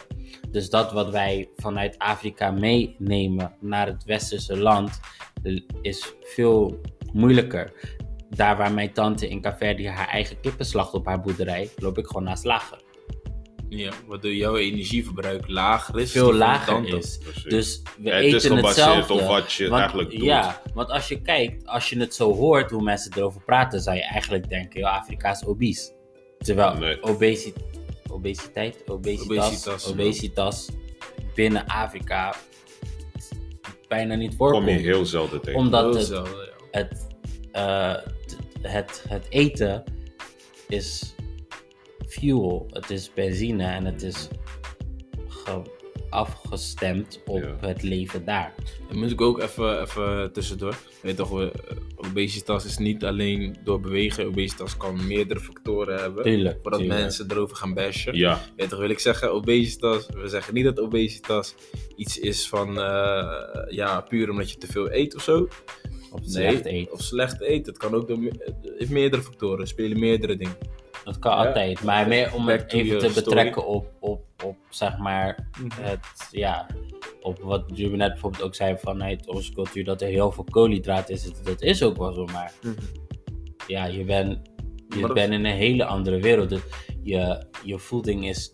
Dus 0.50 0.70
dat 0.70 0.92
wat 0.92 1.10
wij 1.10 1.50
vanuit 1.56 1.98
Afrika 1.98 2.50
meenemen 2.50 3.54
naar 3.60 3.86
het 3.86 4.04
westerse 4.04 4.56
land 4.56 5.00
l- 5.42 5.58
is 5.82 6.14
veel 6.20 6.80
moeilijker. 7.12 7.96
Daar 8.30 8.56
waar 8.56 8.72
mijn 8.72 8.92
tante 8.92 9.28
in 9.28 9.40
Caverdi 9.40 9.88
haar 9.88 10.08
eigen 10.08 10.40
kippen 10.40 10.66
slacht 10.66 10.94
op 10.94 11.06
haar 11.06 11.20
boerderij, 11.20 11.70
loop 11.76 11.98
ik 11.98 12.06
gewoon 12.06 12.24
naar 12.24 12.36
slager. 12.36 12.80
Ja, 13.70 13.92
waardoor 14.06 14.34
jouw 14.34 14.56
energieverbruik 14.56 15.48
lager 15.48 15.98
is. 16.00 16.10
veel 16.12 16.34
lager 16.34 16.86
is. 16.96 17.18
Precies. 17.18 17.42
Dus 17.44 17.82
we 17.98 18.08
Ja, 18.08 18.14
het 18.14 18.24
is 18.24 18.32
eten 18.44 18.56
gebaseerd 18.56 18.86
hetzelfde. 18.96 19.12
op 19.14 19.28
wat 19.28 19.52
je 19.52 19.68
Want- 19.68 19.80
eigenlijk 19.80 20.10
doet. 20.10 20.22
Ja, 20.22 20.62
want 20.74 20.88
als 20.90 21.08
je 21.08 21.20
kijkt, 21.22 21.66
als 21.66 21.90
je 21.90 21.98
het 22.00 22.14
zo 22.14 22.34
hoort 22.34 22.70
hoe 22.70 22.82
mensen 22.82 23.12
erover 23.16 23.40
praten, 23.44 23.80
zou 23.80 23.96
je 23.96 24.02
eigenlijk 24.04 24.48
denken, 24.48 24.80
ja, 24.80 24.88
Afrika 24.96 25.30
is 25.30 25.44
obese. 25.44 25.92
Terwijl 26.38 26.74
Nee. 26.78 27.02
obesi- 27.02 27.52
obesiteit, 28.10 28.82
obesitas, 28.86 29.28
Obesitas, 29.46 29.88
obesitas, 29.90 30.68
ja. 30.68 31.24
binnen 31.34 31.66
Afrika 31.66 32.34
bijna 33.88 34.14
niet 34.14 34.28
Kom 34.28 34.36
voorkomt. 34.38 34.66
je 34.68 34.72
heel 34.78 35.06
zelden 35.06 35.40
tegen. 35.40 35.60
Omdat 35.60 35.84
Heel 35.84 35.94
het, 35.94 36.06
zelden, 36.06 36.32
ja. 36.36 36.52
het, 36.70 37.06
eh, 37.52 37.94
het, 38.72 39.04
het 39.08 39.26
eten 39.28 39.84
is 40.68 41.14
fuel, 42.08 42.66
het 42.70 42.90
is 42.90 43.10
benzine 43.14 43.64
en 43.64 43.84
het 43.84 44.02
is 44.02 44.28
ge- 45.28 45.76
afgestemd 46.10 47.20
op 47.26 47.42
Ja. 47.42 47.56
het 47.60 47.82
leven 47.82 48.24
daar. 48.24 48.54
Dan 48.88 48.98
moet 48.98 49.10
ik 49.10 49.20
ook 49.20 49.40
even, 49.40 49.80
even 49.82 50.32
tussendoor. 50.32 50.76
Weet 51.02 51.16
toch, 51.16 51.30
we- 51.30 51.52
obesitas 51.96 52.64
is 52.64 52.78
niet 52.78 53.04
alleen 53.04 53.56
door 53.64 53.80
bewegen. 53.80 54.26
Obesitas 54.26 54.76
kan 54.76 55.06
meerdere 55.06 55.40
factoren 55.40 55.98
hebben. 56.00 56.22
Tuurlijk. 56.24 56.58
Voordat 56.62 56.80
tuurlijk. 56.80 57.00
mensen 57.00 57.26
erover 57.30 57.56
gaan 57.56 57.74
bashen. 57.74 58.16
Ja, 58.16 58.40
Weet 58.56 58.68
toch, 58.68 58.78
wil 58.78 58.90
ik 58.90 58.98
zeggen, 58.98 59.32
obesitas. 59.32 60.06
We 60.06 60.28
zeggen 60.28 60.54
niet 60.54 60.64
dat 60.64 60.80
obesitas 60.80 61.54
iets 61.96 62.18
is 62.18 62.48
van, 62.48 62.68
eh, 62.80 63.30
ja, 63.68 64.00
puur 64.00 64.30
omdat 64.30 64.50
je 64.50 64.56
te 64.58 64.66
veel 64.66 64.92
eet 64.92 65.14
of 65.16 65.22
zo. 65.22 65.48
Of 66.10 66.20
slecht 66.24 66.64
eten. 66.64 66.92
Of 66.92 67.00
slecht 67.02 67.40
eet. 67.40 67.66
Het 67.66 67.76
kan 67.78 67.94
ook 67.94 68.08
door 68.08 68.18
het 68.22 68.54
heeft 68.78 68.90
meerdere 68.90 69.22
factoren. 69.22 69.66
Spelen 69.66 69.98
meerdere 69.98 70.36
dingen. 70.36 70.56
Dat 71.08 71.18
kan 71.18 71.32
Ja. 71.32 71.46
altijd. 71.46 71.82
Maar 71.82 72.08
meer 72.08 72.34
om 72.34 72.48
het 72.48 72.72
even 72.72 72.98
te 72.98 73.08
story. 73.08 73.24
betrekken 73.24 73.66
op, 73.66 73.86
op, 74.00 74.24
op 74.44 74.56
zeg 74.68 74.98
maar, 74.98 75.48
het, 75.74 76.28
ja, 76.30 76.66
op 77.20 77.38
wat 77.38 77.64
Juben 77.74 77.98
net 77.98 78.08
bijvoorbeeld 78.12 78.42
ook 78.42 78.54
zei 78.54 78.76
vanuit 78.78 79.28
onze 79.28 79.52
cultuur, 79.52 79.84
dat 79.84 80.02
er 80.02 80.08
heel 80.08 80.32
veel 80.32 80.44
koolhydraten 80.50 81.14
is. 81.14 81.42
Dat 81.42 81.62
is 81.62 81.82
ook 81.82 81.96
wel 81.96 82.12
zo, 82.12 82.24
maar 82.24 82.52
ja, 83.66 83.84
je 83.84 84.04
bent 84.04 84.38
je 84.88 85.12
bent 85.12 85.32
in 85.32 85.44
een 85.44 85.56
hele 85.56 85.84
andere 85.84 86.20
wereld. 86.20 86.48
Dus 86.48 86.60
je, 87.02 87.44
je 87.64 87.78
voeding 87.78 88.28
is, 88.28 88.50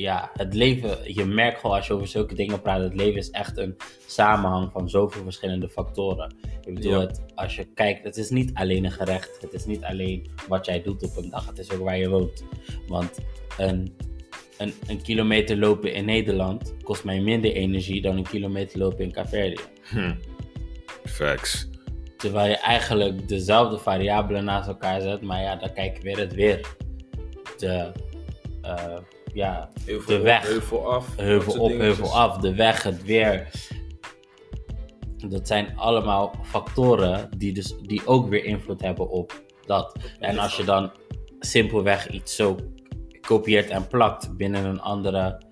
ja, 0.00 0.30
het 0.32 0.54
leven, 0.54 1.14
je 1.14 1.24
merkt 1.24 1.60
gewoon 1.60 1.76
als 1.76 1.86
je 1.86 1.92
over 1.92 2.06
zulke 2.06 2.34
dingen 2.34 2.62
praat, 2.62 2.80
het 2.80 2.94
leven 2.94 3.18
is 3.18 3.30
echt 3.30 3.56
een 3.58 3.76
samenhang 4.06 4.72
van 4.72 4.88
zoveel 4.90 5.22
verschillende 5.22 5.68
factoren. 5.68 6.34
Ik 6.64 6.74
bedoel, 6.74 6.92
Ja. 6.92 7.00
het, 7.00 7.22
als 7.34 7.56
je 7.56 7.64
kijkt, 7.64 8.04
het 8.04 8.16
is 8.16 8.30
niet 8.30 8.50
alleen 8.54 8.84
een 8.84 8.90
gerecht, 8.90 9.38
het 9.40 9.52
is 9.52 9.64
niet 9.64 9.84
alleen 9.84 10.30
wat 10.48 10.66
jij 10.66 10.82
doet 10.82 11.02
op 11.02 11.16
een 11.16 11.30
dag, 11.30 11.46
het 11.46 11.58
is 11.58 11.70
ook 11.72 11.84
waar 11.84 11.98
je 11.98 12.08
woont. 12.08 12.44
Want 12.88 13.18
een, 13.58 13.96
een, 14.58 14.72
een 14.86 15.02
kilometer 15.02 15.56
lopen 15.58 15.92
in 15.92 16.04
Nederland 16.04 16.74
kost 16.82 17.04
mij 17.04 17.20
minder 17.20 17.52
energie 17.52 18.02
dan 18.02 18.16
een 18.16 18.28
kilometer 18.28 18.78
lopen 18.78 19.04
in 19.04 19.12
Caverdië. 19.12 19.60
hm. 19.90 20.14
facts. 21.04 21.68
Terwijl 22.16 22.48
je 22.48 22.56
eigenlijk 22.58 23.28
dezelfde 23.28 23.78
variabelen 23.78 24.44
naast 24.44 24.68
elkaar 24.68 25.00
zet, 25.00 25.20
maar 25.22 25.42
ja, 25.42 25.56
dan 25.56 25.72
kijk 25.72 25.96
je 25.96 26.02
weer 26.02 26.18
het 26.18 26.34
weer. 26.34 26.74
De, 27.58 27.92
eh, 28.62 28.96
ja, 29.34 29.70
Heel 29.84 30.00
De 30.06 30.18
weg. 30.18 30.42
op, 30.42 30.48
heuvel 30.48 30.92
af. 30.92 31.16
heuvel 31.16 31.52
op, 31.52 31.68
dingetjes. 31.68 31.96
heuvel 31.96 32.16
af, 32.16 32.38
de 32.38 32.54
weg, 32.54 32.82
het 32.82 33.04
weer. 33.04 33.48
Dat 35.28 35.46
zijn 35.46 35.76
allemaal 35.76 36.34
factoren 36.42 37.30
die, 37.36 37.52
dus, 37.52 37.74
die 37.82 38.06
ook 38.06 38.28
weer 38.28 38.44
invloed 38.44 38.80
hebben 38.80 39.08
op 39.10 39.42
dat. 39.66 39.96
En 40.18 40.38
als 40.38 40.56
je 40.56 40.64
dan 40.64 40.90
simpelweg 41.40 42.08
iets 42.10 42.36
zo 42.36 42.56
kopieert 43.20 43.68
en 43.68 43.86
plakt 43.86 44.36
binnen 44.36 44.64
een 44.64 44.80
andere, 44.80 45.42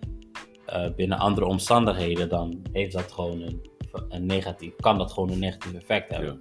eh, 0.66 0.90
binnen 0.96 1.18
andere 1.18 1.46
omstandigheden, 1.46 2.28
dan 2.28 2.62
heeft 2.72 2.92
dat 2.92 3.12
gewoon 3.12 3.40
een, 3.40 3.70
een 4.08 4.26
negatief, 4.26 4.76
kan 4.76 4.98
dat 4.98 5.12
gewoon 5.12 5.30
een 5.30 5.38
negatief 5.38 5.72
effect 5.74 6.10
hebben. 6.10 6.40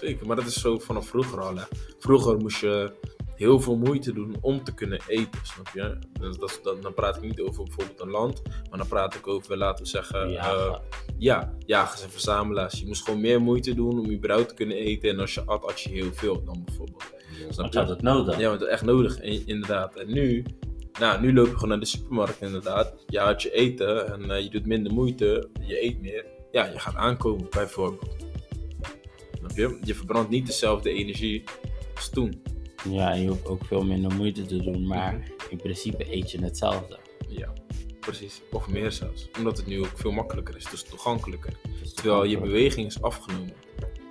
Zeker, 0.00 0.26
maar 0.26 0.36
dat 0.36 0.46
is 0.46 0.60
zo 0.60 0.78
vanaf 0.78 1.06
vroeger 1.06 1.40
al. 1.40 1.56
Hè. 1.56 1.62
Vroeger 1.98 2.36
moest 2.36 2.60
je 2.60 2.92
heel 3.36 3.60
veel 3.60 3.76
moeite 3.76 4.12
doen 4.12 4.36
om 4.40 4.64
te 4.64 4.74
kunnen 4.74 5.00
eten, 5.06 5.40
snap 5.42 5.68
je? 5.74 5.98
Dus 6.20 6.36
dat, 6.62 6.78
dan, 6.82 6.94
praat 6.94 7.16
ik 7.16 7.22
niet 7.22 7.40
over 7.40 7.64
bijvoorbeeld 7.64 8.00
een 8.00 8.10
land, 8.10 8.42
maar 8.70 8.78
dan 8.78 8.88
praat 8.88 9.14
ik 9.14 9.26
over, 9.26 9.56
laten 9.56 9.84
we 9.84 9.90
zeggen, 9.90 10.30
Ja, 10.30 10.52
eh, 10.52 10.74
ja, 11.18 11.54
jagers 11.66 12.02
en 12.02 12.10
verzamelaars. 12.10 12.80
Je 12.80 12.86
moest 12.86 13.04
gewoon 13.04 13.20
meer 13.20 13.40
moeite 13.40 13.74
doen 13.74 13.98
om 13.98 14.10
überhaupt 14.10 14.48
te 14.48 14.54
kunnen 14.54 14.76
eten. 14.76 15.10
En 15.10 15.20
als 15.20 15.34
je 15.34 15.42
at, 15.44 15.64
at 15.66 15.80
je 15.80 15.90
heel 15.90 16.12
veel 16.12 16.44
dan 16.44 16.62
bijvoorbeeld. 16.64 17.02
Snap 17.50 17.66
je? 17.66 17.72
je 17.72 17.78
had 17.78 17.88
het 17.88 18.02
nodig. 18.02 18.38
Ja, 18.38 18.48
want 18.48 18.58
dat 18.60 18.68
is 18.68 18.74
echt 18.74 18.84
nodig, 18.84 19.20
in- 19.20 19.42
inderdaad. 19.46 19.96
En 19.96 20.12
nu, 20.12 20.44
nou, 21.00 21.20
nu 21.20 21.34
loop 21.34 21.46
je 21.46 21.52
gewoon 21.52 21.68
naar 21.68 21.80
de 21.80 21.84
supermarkt, 21.86 22.40
inderdaad. 22.40 22.94
Je 23.06 23.18
houdt 23.18 23.42
je 23.42 23.50
eten 23.52 24.12
en 24.12 24.30
eh, 24.30 24.42
je 24.42 24.50
doet 24.50 24.66
minder 24.66 24.92
moeite, 24.92 25.48
je 25.60 25.82
eet 25.84 26.00
meer. 26.00 26.24
Ja, 26.52 26.64
je 26.66 26.78
gaat 26.78 26.94
aankomen, 26.96 27.46
bijvoorbeeld. 27.50 28.16
Snap 29.38 29.50
je? 29.50 29.78
Je 29.84 29.94
verbrandt 29.94 30.30
niet 30.30 30.46
dezelfde 30.46 30.90
energie 30.90 31.44
als 31.94 32.10
toen. 32.10 32.42
Ja, 32.90 33.12
en 33.12 33.20
je 33.22 33.28
hoeft 33.28 33.46
ook 33.46 33.64
veel 33.64 33.84
minder 33.84 34.14
moeite 34.14 34.46
te 34.46 34.56
doen, 34.62 34.86
maar 34.86 35.30
in 35.50 35.56
principe 35.56 36.14
eet 36.14 36.30
je 36.30 36.38
hetzelfde. 36.40 36.98
Ja, 37.28 37.52
precies. 38.00 38.40
Of 38.52 38.68
meer 38.68 38.92
zelfs. 38.92 39.28
Omdat 39.38 39.56
het 39.56 39.66
nu 39.66 39.78
ook 39.80 39.92
veel 39.94 40.10
makkelijker 40.10 40.56
is, 40.56 40.64
dus 40.70 40.82
toegankelijker. 40.82 41.52
Terwijl 41.94 42.24
je 42.24 42.40
beweging 42.40 42.86
is 42.86 43.02
afgenomen. 43.02 43.52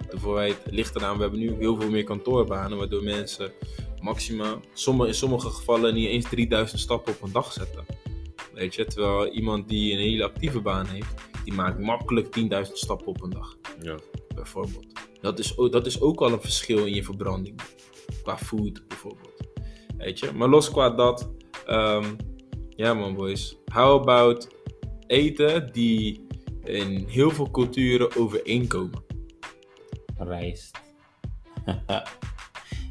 De 0.09 0.19
voorheid 0.19 0.57
ligt 0.69 0.95
eraan, 0.95 1.15
we 1.15 1.21
hebben 1.21 1.39
nu 1.39 1.55
heel 1.59 1.79
veel 1.79 1.89
meer 1.89 2.03
kantoorbanen, 2.03 2.77
waardoor 2.77 3.03
mensen 3.03 3.51
maximaal, 4.01 4.59
sommige, 4.73 5.07
in 5.07 5.15
sommige 5.15 5.49
gevallen 5.49 5.93
niet 5.93 6.07
eens 6.07 6.29
3000 6.29 6.79
stappen 6.79 7.13
op 7.13 7.21
een 7.21 7.31
dag 7.31 7.53
zetten. 7.53 7.86
Weet 8.53 8.75
je, 8.75 8.86
terwijl 8.86 9.27
iemand 9.27 9.69
die 9.69 9.93
een 9.93 9.99
hele 9.99 10.23
actieve 10.23 10.62
baan 10.62 10.86
heeft, 10.86 11.13
die 11.43 11.53
maakt 11.53 11.79
makkelijk 11.79 12.27
10.000 12.39 12.71
stappen 12.73 13.07
op 13.07 13.21
een 13.23 13.29
dag, 13.29 13.57
Ja. 13.81 13.97
bijvoorbeeld. 14.36 14.86
Dat 15.21 15.39
is, 15.39 15.57
ook, 15.57 15.71
dat 15.71 15.86
is 15.86 16.01
ook 16.01 16.21
al 16.21 16.31
een 16.31 16.41
verschil 16.41 16.86
in 16.86 16.93
je 16.93 17.03
verbranding, 17.03 17.59
qua 18.23 18.37
food 18.37 18.87
bijvoorbeeld. 18.87 19.43
Weet 19.97 20.19
je, 20.19 20.31
maar 20.31 20.47
los 20.47 20.71
qua 20.71 20.89
dat, 20.89 21.31
ehm, 21.65 22.05
ja 22.69 22.93
man 22.93 23.13
boys, 23.15 23.57
how 23.65 24.01
about 24.01 24.47
eten 25.07 25.71
die 25.71 26.25
in 26.63 27.05
heel 27.07 27.29
veel 27.31 27.51
culturen 27.51 28.15
overeenkomen? 28.15 29.03
Rijst. 30.17 30.79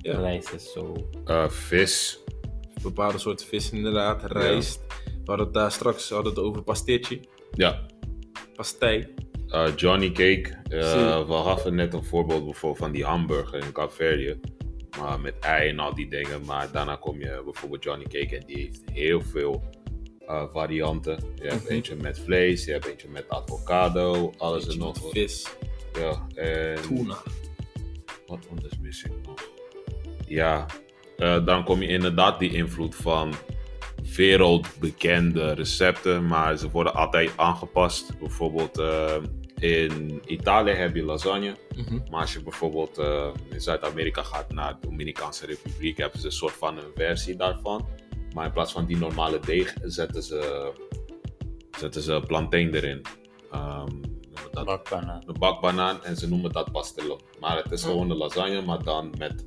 Ja. 0.03 0.19
Rijst 0.21 0.53
is 0.53 0.73
zo. 0.73 0.95
Eh, 1.25 1.49
vis. 1.49 2.19
Bepaalde 2.83 3.19
soorten 3.19 3.47
vis 3.47 3.71
inderdaad, 3.71 4.23
rijst. 4.33 4.81
We 5.05 5.21
hadden 5.25 5.45
het 5.47 5.55
daar 5.55 5.73
straks 5.73 6.09
we 6.09 6.15
hadden 6.15 6.33
het 6.35 6.43
over 6.43 6.63
pasteetje, 6.63 7.21
Ja. 7.53 7.87
pastei. 8.55 9.15
Eh, 9.49 9.77
Johnny 9.77 10.11
Cake. 10.11 10.59
Eh, 10.69 11.27
we 11.27 11.33
hadden 11.33 11.75
net 11.75 11.95
een 11.95 12.05
voorbeeld 12.05 12.45
bijvoorbeeld 12.45 12.83
van 12.83 12.93
die 12.93 13.05
hamburger 13.05 13.65
in 13.65 13.73
Caverdië. 13.73 14.41
Maar 14.99 15.21
met 15.21 15.35
ei 15.41 15.69
en 15.69 15.79
al 15.79 15.95
die 15.95 16.09
dingen. 16.09 16.45
Maar 16.45 16.71
daarna 16.73 16.97
kom 16.97 17.19
je 17.21 17.43
bijvoorbeeld 17.45 17.83
Johnny 17.85 18.05
Cake 18.05 18.37
en 18.37 18.47
die 18.47 18.57
heeft 18.57 18.83
heel 18.93 19.21
veel 19.21 19.63
eh, 20.27 20.45
varianten. 20.53 21.25
Je 21.35 21.47
hebt 21.49 21.63
Mhm. 21.65 21.73
eentje 21.73 21.97
met 21.97 22.19
vlees, 22.19 22.65
je 22.65 22.73
hebt 22.73 22.87
eentje 22.87 23.09
met 23.09 23.25
avocado, 23.29 24.33
alles 24.39 24.69
en 24.69 24.79
nog 24.79 24.99
wat. 25.01 25.11
vis, 25.13 25.47
Ja, 25.99 26.27
en 26.35 26.83
tuna. 26.83 27.17
wat 28.27 28.47
anders 28.51 28.79
mis 28.81 29.05
ik 29.05 29.13
nog? 29.27 29.51
Ja, 30.27 30.67
eh, 31.17 31.45
dan 31.45 31.65
kom 31.65 31.83
je 31.83 31.89
inderdaad 31.89 32.39
die 32.39 32.53
invloed 32.53 32.95
van 32.97 33.35
wereldbekende 34.17 35.53
recepten, 35.53 36.27
maar 36.27 36.57
ze 36.57 36.71
worden 36.71 36.95
altijd 36.95 37.31
aangepast. 37.37 38.19
Bijvoorbeeld 38.19 38.79
eh, 38.79 39.17
in 39.63 40.21
Italië 40.27 40.71
heb 40.71 40.95
je 40.95 41.03
lasagne, 41.03 41.57
Mhm. 41.77 41.99
maar 42.11 42.21
als 42.21 42.33
je 42.33 42.43
bijvoorbeeld 42.43 42.99
eh, 42.99 43.29
in 43.51 43.61
Zuid-Amerika 43.61 44.23
gaat 44.23 44.53
naar 44.53 44.79
de 44.81 44.89
Dominicaanse 44.89 45.47
Republiek, 45.47 45.97
hebben 45.97 46.21
ze 46.21 46.27
een 46.27 46.33
soort 46.33 46.53
van 46.53 46.77
een 46.77 46.91
versie 46.95 47.37
daarvan. 47.37 47.89
Maar 48.35 48.45
in 48.47 48.53
plaats 48.53 48.73
van 48.73 48.85
die 48.87 48.97
normale 48.97 49.41
deeg 49.41 49.75
zetten 49.83 50.23
ze, 50.23 50.73
zetten 51.79 52.03
ze 52.03 52.23
plantain 52.27 52.75
erin. 52.75 53.03
We 53.51 54.49
dat 54.51 54.65
Bakpannen. 54.65 55.23
een 55.27 55.39
bakbanaan 55.39 56.05
en 56.05 56.17
ze 56.17 56.29
noemen 56.29 56.53
dat 56.53 56.73
pastello. 56.73 57.21
Maar 57.41 57.57
het 57.57 57.73
is 57.73 57.83
gewoon 57.85 58.11
een 58.11 58.17
lasagne, 58.17 58.63
maar 58.63 58.83
dan 58.83 59.15
met, 59.19 59.45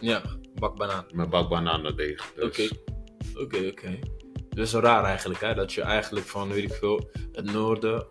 Ja, 0.00 0.22
bakbanaan. 0.54 1.04
met 1.12 1.30
bakbananendeeg. 1.30 2.32
Dus, 2.34 2.44
Oké, 2.44 2.68
oké, 3.42 3.66
oké. 3.66 3.98
Zo 4.66 4.78
raar 4.80 5.04
eigenlijk, 5.04 5.40
hè? 5.40 5.54
Dat 5.54 5.72
je 5.72 5.82
eigenlijk 5.82 6.26
van, 6.26 6.48
weet 6.48 6.62
ik 6.64 6.72
veel, 6.72 7.10
het 7.32 7.52
noorden, 7.52 8.06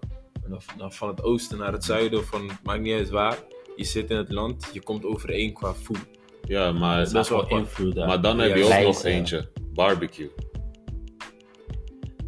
en 0.48 0.56
of- 0.56 0.66
dan 0.78 0.92
van 0.94 1.08
het 1.08 1.24
oosten 1.24 1.58
naar 1.58 1.72
het 1.72 1.84
zuiden, 1.84 2.20
of 2.20 2.26
van, 2.26 2.50
maakt 2.64 2.82
niet 2.82 2.94
uit 2.94 3.10
waar. 3.10 3.38
Je 3.76 3.84
zit 3.84 4.10
in 4.10 4.18
het 4.18 4.32
land, 4.32 4.70
je 4.74 4.82
komt 4.82 5.06
overeen 5.06 5.54
qua 5.54 5.74
food. 5.74 6.06
Ja, 6.44 6.72
maar, 6.72 6.98
Dat 6.98 7.08
is 7.08 7.14
best 7.14 7.30
wel 7.30 7.42
apart. 7.44 7.62
invloeden. 7.62 8.08
maar 8.08 8.22
dan 8.22 8.40
heb 8.40 8.50
Ja, 8.50 8.56
je 8.56 8.64
ook 8.64 8.84
nog 8.84 9.04
eentje. 9.04 9.50
Barbecue. 9.74 10.30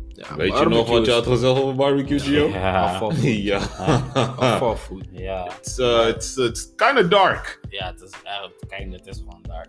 Ja, 0.07 0.35
Weet 0.35 0.57
je 0.57 0.65
nog 0.65 0.89
wat 0.89 1.05
je 1.05 1.11
had 1.11 1.25
gezegd 1.27 1.59
over 1.61 1.75
barbecue, 1.75 2.19
Gio? 2.19 2.47
Ja. 2.47 2.83
Afval. 2.83 3.11
ja. 3.51 3.57
Afvalfood. 4.37 5.03
Ja. 5.11 5.51
It's, 5.57 5.77
uh, 5.77 6.07
it's, 6.07 6.37
it's 6.37 6.73
kind 6.75 6.99
of 6.99 7.07
dark. 7.07 7.59
ja, 7.69 7.85
het 7.85 8.01
is 8.01 8.11
eigenlijk, 8.23 8.95
het 9.03 9.07
is 9.07 9.17
gewoon 9.17 9.41
daar. 9.41 9.67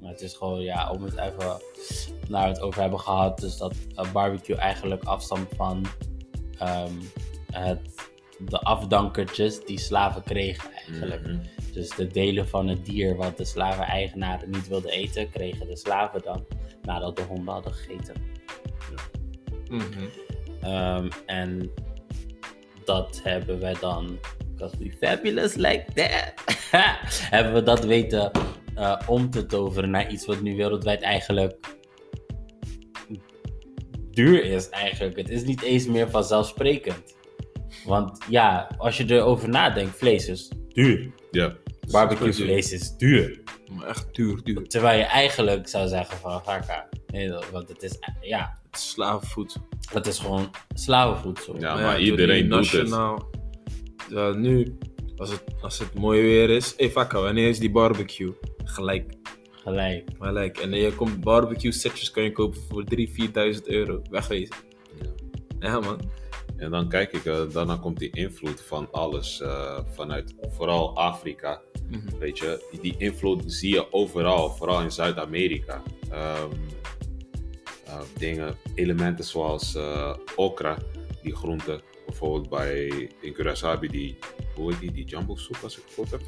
Maar 0.00 0.10
het 0.10 0.20
is 0.20 0.34
gewoon, 0.34 0.60
ja, 0.60 0.90
om 0.90 1.02
het 1.04 1.16
even 1.16 1.60
naar 2.28 2.48
het 2.48 2.60
over 2.60 2.80
hebben 2.80 3.00
gehad. 3.00 3.38
Dus 3.38 3.56
dat 3.56 3.74
eh, 3.94 4.12
barbecue 4.12 4.56
eigenlijk 4.56 5.04
afstamt 5.04 5.48
van 5.56 5.84
ehm, 6.58 6.92
het, 7.52 8.10
de 8.38 8.60
afdankertjes 8.60 9.64
die 9.64 9.78
slaven 9.78 10.22
kregen 10.22 10.72
eigenlijk. 10.72 11.26
Mhm. 11.26 11.36
Dus 11.72 11.88
de 11.88 12.06
delen 12.06 12.48
van 12.48 12.68
het 12.68 12.84
dier 12.84 13.16
wat 13.16 13.36
de 13.36 13.44
slaven-eigenaren 13.44 14.50
niet 14.50 14.68
wilden 14.68 14.90
eten, 14.90 15.30
kregen 15.30 15.66
de 15.66 15.76
slaven 15.76 16.22
dan 16.22 16.46
nadat 16.82 17.16
de 17.16 17.22
honden 17.22 17.54
hadden 17.54 17.74
gegeten. 17.74 18.14
Mhm. 19.68 20.04
Ehm, 20.60 21.08
en 21.26 21.70
dat 22.84 23.20
hebben 23.22 23.58
we 23.58 23.76
dan, 23.80 24.18
because 24.50 24.76
we 24.78 24.92
fabulous 25.00 25.54
like 25.54 25.84
that, 25.94 26.32
hebben 27.36 27.52
we 27.52 27.62
dat 27.62 27.84
weten 27.84 28.30
eh, 28.74 29.00
om 29.06 29.30
te 29.30 29.46
toveren 29.46 29.90
naar 29.90 30.10
iets 30.10 30.26
wat 30.26 30.40
nu 30.40 30.56
wereldwijd 30.56 31.02
eigenlijk 31.02 31.80
duur 34.14 34.44
is 34.44 34.68
eigenlijk. 34.68 35.16
Het 35.16 35.30
is 35.30 35.44
niet 35.44 35.62
eens 35.62 35.86
meer 35.86 36.10
vanzelfsprekend. 36.10 37.16
Want 37.84 38.18
ja, 38.28 38.68
als 38.78 38.96
je 38.96 39.04
erover 39.14 39.48
nadenkt, 39.48 39.96
vlees 39.96 40.28
is 40.28 40.50
duur. 40.68 41.10
Ja. 41.30 41.56
Barbecue 41.90 42.32
vlees 42.32 42.72
is 42.72 42.96
duur. 42.96 43.40
Maar 43.70 43.86
echt 43.86 44.14
duur, 44.14 44.40
duur. 44.42 44.68
Terwijl 44.68 44.98
je 44.98 45.04
eigenlijk 45.04 45.68
zou 45.68 45.88
zeggen 45.88 46.16
van, 46.16 46.40
ga 46.44 46.88
Nee, 47.06 47.32
want 47.52 47.68
het 47.68 47.82
is, 47.82 47.98
ja, 48.20 48.58
Het 48.70 48.76
is 48.80 48.90
slavenvoedsel. 48.90 49.60
het 49.92 50.06
is 50.06 50.18
gewoon 50.18 50.50
slavenvoedsel. 50.74 51.54
Ja, 51.60 51.74
Maar 51.74 51.82
maar 51.84 52.00
ja, 52.00 52.04
iedereen 52.10 52.48
doet 52.48 52.70
die 52.70 52.80
het. 52.80 52.88
nationaal- 52.88 53.30
Ja, 54.08 54.30
nu, 54.32 54.78
als 55.16 55.30
het, 55.30 55.42
als 55.60 55.78
het 55.78 55.94
mooi 55.94 56.22
weer 56.22 56.50
is. 56.50 56.74
Hé, 56.76 56.90
hey, 56.94 57.06
wanneer 57.10 57.48
is 57.48 57.58
die 57.58 57.70
barbecue? 57.70 58.32
Gelijk, 58.64 59.12
Gelijk. 59.50 60.08
gelijk. 60.18 60.58
En 60.58 60.70
je 60.70 60.92
komt 60.94 61.20
barbecue 61.20 61.72
setjes 61.72 62.10
kan 62.10 62.22
je 62.22 62.32
kopen 62.32 62.60
voor 62.68 62.84
3.000, 62.84 63.10
4.000 63.12 63.66
euro. 63.66 64.02
Wegwezen. 64.10 64.54
Ja, 65.60 65.80
man. 65.80 66.00
En 66.62 66.70
dan 66.70 66.88
kijk 66.88 67.12
ik, 67.12 67.24
eh, 67.24 67.40
daarna 67.52 67.76
komt 67.76 67.98
die 67.98 68.10
invloed 68.12 68.60
van 68.60 68.88
alles 68.90 69.40
eh, 69.40 69.78
vanuit 69.94 70.34
vooral 70.48 70.96
Afrika. 70.96 71.60
Mhm. 71.90 72.18
Weet 72.18 72.38
je, 72.38 72.78
die, 72.80 72.94
invloed 72.98 73.42
zie 73.46 73.74
je 73.74 73.92
overal, 73.92 74.50
vooral 74.50 74.80
in 74.80 74.90
Zuid-Amerika. 74.92 75.82
Ehm, 76.10 76.50
eh, 77.86 78.00
dingen, 78.18 78.56
elementen 78.74 79.24
zoals 79.24 79.76
okra, 80.36 80.76
die 81.22 81.34
groente. 81.36 81.80
Bijvoorbeeld 82.06 82.48
bij 82.48 82.86
in 83.20 83.34
Curaçao 83.34 83.68
heb 83.68 83.82
je 83.82 83.88
die, 83.88 84.18
hoe 84.54 84.70
heet 84.70 84.80
die, 84.80 84.92
die 84.92 85.04
jumbo 85.04 85.36
soep 85.36 85.56
als 85.62 85.76
ik 85.76 85.82
het 85.84 85.94
goed 85.94 86.10
heb? 86.10 86.20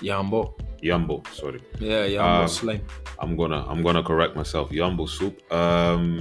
Jambo. 0.00 0.56
Jambo, 0.76 1.20
sorry. 1.32 1.60
Ja, 1.78 2.06
jambo, 2.06 2.42
Ah. 2.42 2.46
slijm. 2.46 2.82
I'm 3.22 3.36
gonna, 3.36 3.72
I'm 3.72 3.82
gonna 3.82 4.02
correct 4.02 4.34
myself. 4.34 4.70
Jambo 4.70 5.06
soep. 5.06 5.40
Ehm, 5.48 6.20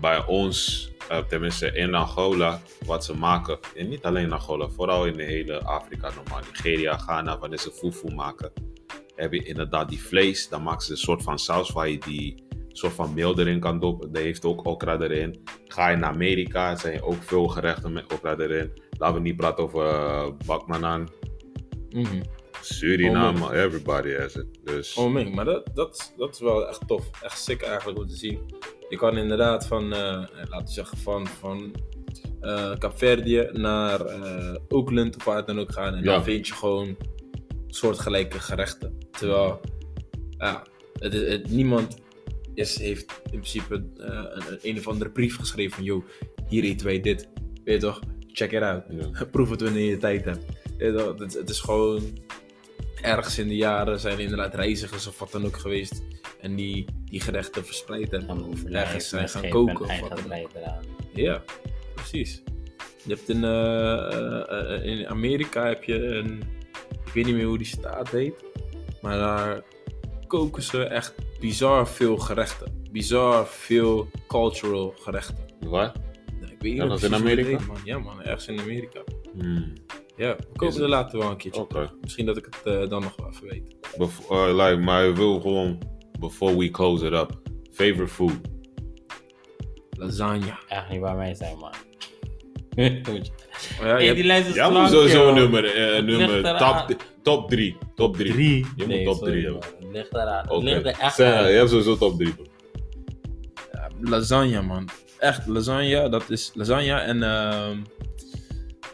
bij 0.00 0.26
ons, 0.26 0.90
tenminste 1.28 1.72
in 1.72 1.94
Angola, 1.94 2.60
wat 2.86 3.04
ze 3.04 3.16
maken. 3.16 3.58
En 3.76 3.88
niet 3.88 4.04
alleen 4.04 4.32
Angola, 4.32 4.68
vooral 4.68 5.06
in 5.06 5.16
de 5.16 5.22
hele 5.22 5.62
Afrika 5.62 6.10
normaal. 6.14 6.40
Nigeria, 6.50 6.96
Ghana, 6.96 7.38
wanneer 7.38 7.58
ze 7.58 7.70
fufu 7.70 8.14
maken. 8.14 8.52
Heb 9.14 9.32
je 9.32 9.44
inderdaad 9.44 9.88
die 9.88 10.02
vlees. 10.02 10.48
Dan 10.48 10.62
maken 10.62 10.84
ze 10.84 10.90
een 10.90 10.96
soort 10.98 11.22
van 11.22 11.38
saus 11.38 11.70
waar 11.70 11.88
je 11.88 11.98
die 11.98 12.46
soort 12.68 12.92
van 12.92 13.14
meel 13.14 13.38
erin 13.38 13.60
kan 13.60 13.80
doppen. 13.80 14.12
Dat 14.12 14.22
heeft 14.22 14.44
ook 14.44 14.66
okra 14.66 14.98
erin. 15.00 15.42
Ga 15.66 15.88
je 15.88 15.96
naar 15.96 16.10
Amerika, 16.12 16.76
zijn 16.76 17.02
ook 17.02 17.22
veel 17.22 17.48
gerechten 17.48 17.92
met 17.92 18.12
okra 18.12 18.36
erin. 18.36 18.72
Laten 18.98 19.16
we 19.16 19.22
niet 19.22 19.36
praten 19.36 19.64
over 19.64 19.84
uh, 19.86 20.26
bakmanang, 20.46 21.10
Mhm. 21.90 22.22
Suriname, 22.62 23.44
Oh, 23.44 23.52
everybody 23.54 24.12
has 24.14 24.36
it. 24.36 24.46
Dus 24.64 24.94
Oh 24.96 25.12
man, 25.12 25.34
maar 25.34 25.44
dat, 25.44 25.70
dat, 25.74 26.12
dat 26.16 26.34
is 26.34 26.40
wel 26.40 26.68
echt 26.68 26.86
tof. 26.86 27.10
Echt 27.22 27.42
sick 27.42 27.62
eigenlijk 27.62 27.98
om 27.98 28.06
te 28.06 28.16
zien. 28.16 28.40
Je 28.88 28.96
kan 28.96 29.16
inderdaad 29.16 29.66
van, 29.66 29.82
eh, 29.92 29.98
laten 30.48 30.64
we 30.64 30.70
zeggen, 30.70 30.98
van, 30.98 31.26
van 31.26 31.74
Kaapverdië 32.78 33.48
naar 33.52 34.00
Oakland 34.68 35.16
of 35.16 35.24
waar 35.24 35.44
dan 35.44 35.58
ook 35.58 35.72
gaan. 35.72 35.94
En 35.94 36.02
Ja. 36.04 36.12
dan 36.12 36.24
vind 36.24 36.46
je 36.46 36.54
gewoon 36.54 36.96
soortgelijke 37.66 38.40
gerechten. 38.40 38.98
Terwijl, 39.10 39.60
ja, 40.38 40.62
het, 40.98 41.50
niemand 41.50 41.96
is, 42.54 42.78
heeft 42.78 43.20
in 43.24 43.30
principe 43.30 43.74
een, 43.74 43.92
een, 43.96 44.58
een 44.62 44.78
of 44.78 44.88
andere 44.88 45.10
brief 45.10 45.36
geschreven 45.36 45.74
van, 45.74 45.84
yo, 45.84 46.04
hier 46.48 46.64
eten 46.64 46.86
wij 46.86 47.00
dit. 47.00 47.28
Weet 47.64 47.80
je 47.80 47.86
toch? 47.88 48.00
Check 48.32 48.52
it 48.52 48.62
out. 48.62 48.82
Ja. 48.90 49.24
Proef 49.32 49.50
het 49.50 49.60
wanneer 49.60 49.90
je 49.90 49.96
tijd 49.96 50.24
hebt. 50.24 50.44
Weet 50.78 50.92
je 50.92 50.98
toch? 50.98 51.18
Het, 51.18 51.34
het 51.34 51.50
is 51.50 51.60
gewoon 51.60 52.02
ergens 53.02 53.38
in 53.38 53.48
de 53.48 53.56
jaren 53.56 54.00
zijn 54.00 54.14
er 54.14 54.20
inderdaad 54.20 54.54
reizigers 54.54 55.06
of 55.06 55.18
wat 55.18 55.32
dan 55.32 55.44
ook 55.46 55.56
geweest. 55.56 56.02
En 56.40 56.54
die 56.54 56.84
die 57.04 57.20
gerechten 57.20 57.64
verspreid 57.64 58.10
hebben. 58.10 58.42
Of 58.44 58.64
ergens 58.64 59.08
zijn 59.08 59.28
gaan 59.28 59.48
koken. 59.48 59.84
Of 59.84 60.00
wat 60.00 60.08
dan 60.28 60.38
ook. 60.40 60.50
Ja, 61.12 61.42
precies. 61.94 62.42
Je 63.04 63.14
hebt 63.14 63.28
in, 63.28 63.44
eh, 63.44 64.12
eh, 64.12 64.74
eh, 64.74 64.84
in 64.84 65.06
Amerika 65.08 65.66
heb 65.66 65.84
je 65.84 66.04
een, 66.04 66.42
ik 67.06 67.12
weet 67.12 67.24
niet 67.24 67.34
meer 67.34 67.46
hoe 67.46 67.58
die 67.58 67.66
staat 67.66 68.10
heet, 68.10 68.44
maar 69.02 69.18
daar 69.18 69.62
koken 70.26 70.62
ze 70.62 70.84
echt 70.84 71.14
bizar 71.40 71.88
veel 71.88 72.16
gerechten. 72.16 72.82
Bizar 72.90 73.46
veel 73.46 74.08
cultural 74.26 74.94
gerechten. 74.98 75.36
waar? 75.60 75.92
Nou, 76.40 76.52
Ik 76.52 76.60
weet 76.60 76.72
niet 76.72 76.80
dat 76.88 76.98
is 76.98 77.02
in 77.02 77.14
Amerika? 77.14 77.48
heet, 77.48 77.66
man. 77.66 77.76
Ja 77.84 77.98
man, 77.98 78.22
ergens 78.22 78.46
in 78.46 78.60
Amerika. 78.60 79.00
Hmm. 79.38 79.72
Ja, 80.18 80.36
we 80.36 80.46
kopen 80.56 80.66
het- 80.74 80.82
er 80.82 80.88
later 80.88 81.18
wel 81.18 81.30
een 81.30 81.36
keertje. 81.36 81.60
Oké. 81.60 81.90
Misschien 82.00 82.26
dat 82.26 82.36
ik 82.36 82.44
het 82.44 82.74
eh, 82.74 82.88
dan 82.88 83.02
nog 83.02 83.16
wel 83.16 83.28
even 83.28 83.48
weet. 83.48 83.76
Bef- 83.98 84.30
uh, 84.30 84.46
like, 84.68 84.76
maar 84.80 85.06
ik 85.06 85.16
wil 85.16 85.40
gewoon, 85.40 85.78
before 86.20 86.56
we 86.58 86.70
close 86.70 87.06
it 87.06 87.12
up, 87.12 87.30
favorite 87.72 88.08
food. 88.08 88.32
Lasagne. 89.90 90.58
Echt 90.68 90.88
niet 90.88 91.00
waar 91.00 91.16
mij 91.16 91.34
zijn, 91.34 91.56
man. 91.58 91.72
Ja, 93.80 93.84
hey, 93.86 94.04
je 94.04 94.14
die 94.14 94.24
lijst 94.24 94.48
is 94.48 94.54
Ja, 94.54 94.70
lang, 94.70 94.82
moet 94.86 94.92
sowieso 94.96 95.24
joh. 95.26 95.34
nummer, 95.34 95.64
eh, 95.64 95.94
Het 95.96 96.04
nummer 96.06 96.56
top, 96.58 96.96
top 97.22 97.48
3. 97.50 97.76
Top 97.94 98.16
3. 98.16 98.32
Drie? 98.32 98.66
Je 98.76 98.86
nee, 98.86 98.96
moet 98.96 99.06
top 99.06 99.16
sorry, 99.24 99.40
3 99.40 99.52
man. 99.52 99.60
hebben. 99.62 99.86
Het 99.86 99.96
ligt 99.96 100.12
eraan. 100.14 100.42
Het 100.42 100.50
Oké. 100.50 100.64
ligt 100.64 100.80
er 100.86 100.86
echt 101.00 101.14
Zeg, 101.14 101.34
aan. 101.34 101.50
Je 101.50 101.56
hebt 101.56 101.68
sowieso 101.70 101.96
top 101.96 102.18
3. 102.18 102.34
lasagne, 104.00 104.62
man. 104.62 104.88
Echt, 105.18 105.46
lasagne, 105.46 106.08
dat 106.08 106.30
is 106.30 106.50
lasagne 106.54 106.92
en 106.92 107.22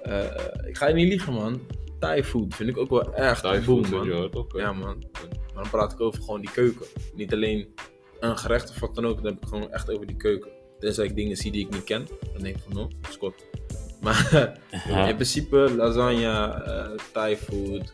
eh, 0.04 0.68
ik 0.68 0.76
ga 0.76 0.88
je 0.88 0.94
niet 0.94 1.08
liegen, 1.08 1.32
man. 1.32 1.60
Thai 1.98 2.24
food 2.24 2.54
vind 2.54 2.68
ik 2.70 2.76
ook 2.76 2.90
wel 2.90 3.14
echt 3.14 3.42
Thai 3.42 3.64
boom, 3.64 3.84
food, 3.84 4.06
man. 4.06 4.50
Ja, 4.60 4.72
man. 4.72 5.04
Maar 5.54 5.62
dan 5.62 5.70
praat 5.70 5.92
ik 5.92 6.00
over 6.00 6.22
gewoon 6.22 6.40
die 6.40 6.50
keuken. 6.50 6.86
Niet 7.14 7.32
alleen 7.32 7.74
een 8.20 8.36
gerecht 8.38 8.70
of 8.70 8.80
wat 8.80 8.94
dan 8.94 9.06
ook, 9.06 9.22
dan 9.22 9.32
heb 9.32 9.42
ik 9.42 9.48
gewoon 9.48 9.72
echt 9.72 9.90
over 9.90 10.06
die 10.06 10.16
keuken. 10.16 10.50
Tenzij 10.78 11.04
ik 11.04 11.14
dingen 11.16 11.36
zie 11.36 11.52
die 11.52 11.66
ik 11.66 11.72
niet 11.72 11.84
ken, 11.84 12.06
dan 12.32 12.42
denk 12.42 12.56
ik 12.56 12.62
van, 12.62 12.72
no, 12.72 12.88
Scott. 13.10 13.46
Maar 14.02 14.58
Ja. 14.88 15.06
in 15.08 15.14
principe 15.14 15.56
lasagne, 15.76 16.26
eh 16.64 16.90
Thai 17.12 17.36
food 17.36 17.92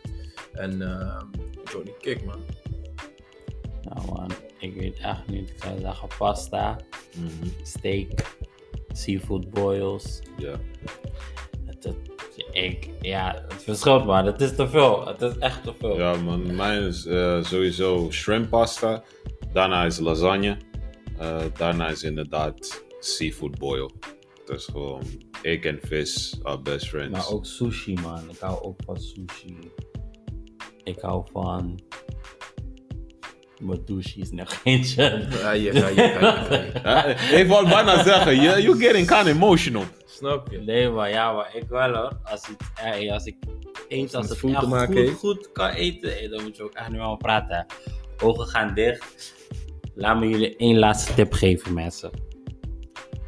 en 0.51 0.81
ehm 0.81 1.25
Johnny 1.71 1.93
Kick, 1.99 2.25
man. 2.25 2.39
Nou, 3.83 4.05
man. 4.11 4.31
Ik 4.59 4.73
weet 4.75 4.97
echt 4.99 5.27
niet. 5.27 5.49
Ik 5.49 5.63
zou 5.63 5.79
zeggen 5.79 6.07
pasta, 6.17 6.77
Mhm. 7.17 7.47
steak, 7.63 8.35
seafood 8.91 9.49
boils. 9.49 10.19
Ja. 10.37 10.59
Het, 11.83 11.95
het, 12.15 12.45
ik, 12.51 12.89
ja, 13.01 13.45
het 13.49 13.63
verschilt, 13.63 14.05
man. 14.05 14.25
Het 14.25 14.41
is 14.41 14.55
te 14.55 14.67
veel. 14.67 15.07
Het 15.07 15.21
is 15.21 15.37
echt 15.37 15.63
te 15.63 15.73
veel. 15.79 15.97
ja, 15.97 16.15
man. 16.15 16.55
Mijn 16.55 16.81
is 16.83 17.05
eh, 17.05 17.43
sowieso 17.43 18.11
shrimp 18.11 18.49
pasta. 18.49 19.03
Daarna 19.53 19.85
is 19.85 19.99
lasagne. 19.99 20.57
Eh, 21.17 21.37
daarna 21.57 21.87
is 21.89 22.03
inderdaad 22.03 22.83
seafood 22.99 23.57
boil. 23.59 23.91
Dus 24.45 24.65
gewoon, 24.65 25.01
ik 25.41 25.65
en 25.65 25.79
vis 25.83 26.39
are 26.43 26.61
best 26.61 26.87
friends. 26.87 27.11
Maar 27.11 27.29
ook 27.29 27.45
sushi, 27.45 27.93
man. 28.01 28.29
Ik 28.29 28.39
hou 28.39 28.61
ook 28.63 28.79
van 28.85 28.97
sushi. 28.99 29.57
Ik 30.83 30.99
hou 30.99 31.23
van. 31.31 31.79
Mijn 33.59 33.81
douche 33.85 34.19
is 34.19 34.31
nog 34.31 34.59
eentje. 34.63 35.27
Ja, 35.41 35.51
ja, 35.51 35.87
ja, 35.87 37.05
ik 37.39 37.47
wou 37.47 37.69
bijna 37.69 38.03
zeggen, 38.03 38.35
you- 38.41 38.61
you're 38.61 38.79
getting 38.85 39.07
kind 39.07 39.21
of 39.21 39.27
emotional. 39.27 39.83
Snap 40.21 40.51
je? 40.51 40.57
Nee, 40.57 40.89
maar 40.89 41.09
ja, 41.09 41.33
maar 41.33 41.55
ik 41.55 41.63
wel 41.69 41.95
hoor. 41.95 42.19
Als 42.23 42.49
ik, 42.49 42.57
eh, 42.75 43.11
als 43.11 43.25
ik 43.25 43.35
eet, 43.87 44.15
als 44.15 44.27
met 44.27 44.29
het 44.29 44.39
food 44.39 44.51
te 44.51 44.57
echt 44.57 44.67
maken 44.67 45.07
goed, 45.07 45.17
goed 45.17 45.51
kan 45.51 45.69
eten, 45.69 46.29
dan 46.29 46.43
moet 46.43 46.57
je 46.57 46.63
ook 46.63 46.73
echt 46.73 46.89
niet 46.89 46.97
meer 46.99 47.17
praten. 47.17 47.55
hè. 47.55 48.25
Ogen 48.25 48.47
gaan 48.47 48.73
dicht. 48.73 49.33
Laat 49.95 50.19
me 50.19 50.29
jullie 50.29 50.55
één 50.55 50.79
laatste 50.79 51.13
tip 51.13 51.33
geven, 51.33 51.73
mensen. 51.73 52.09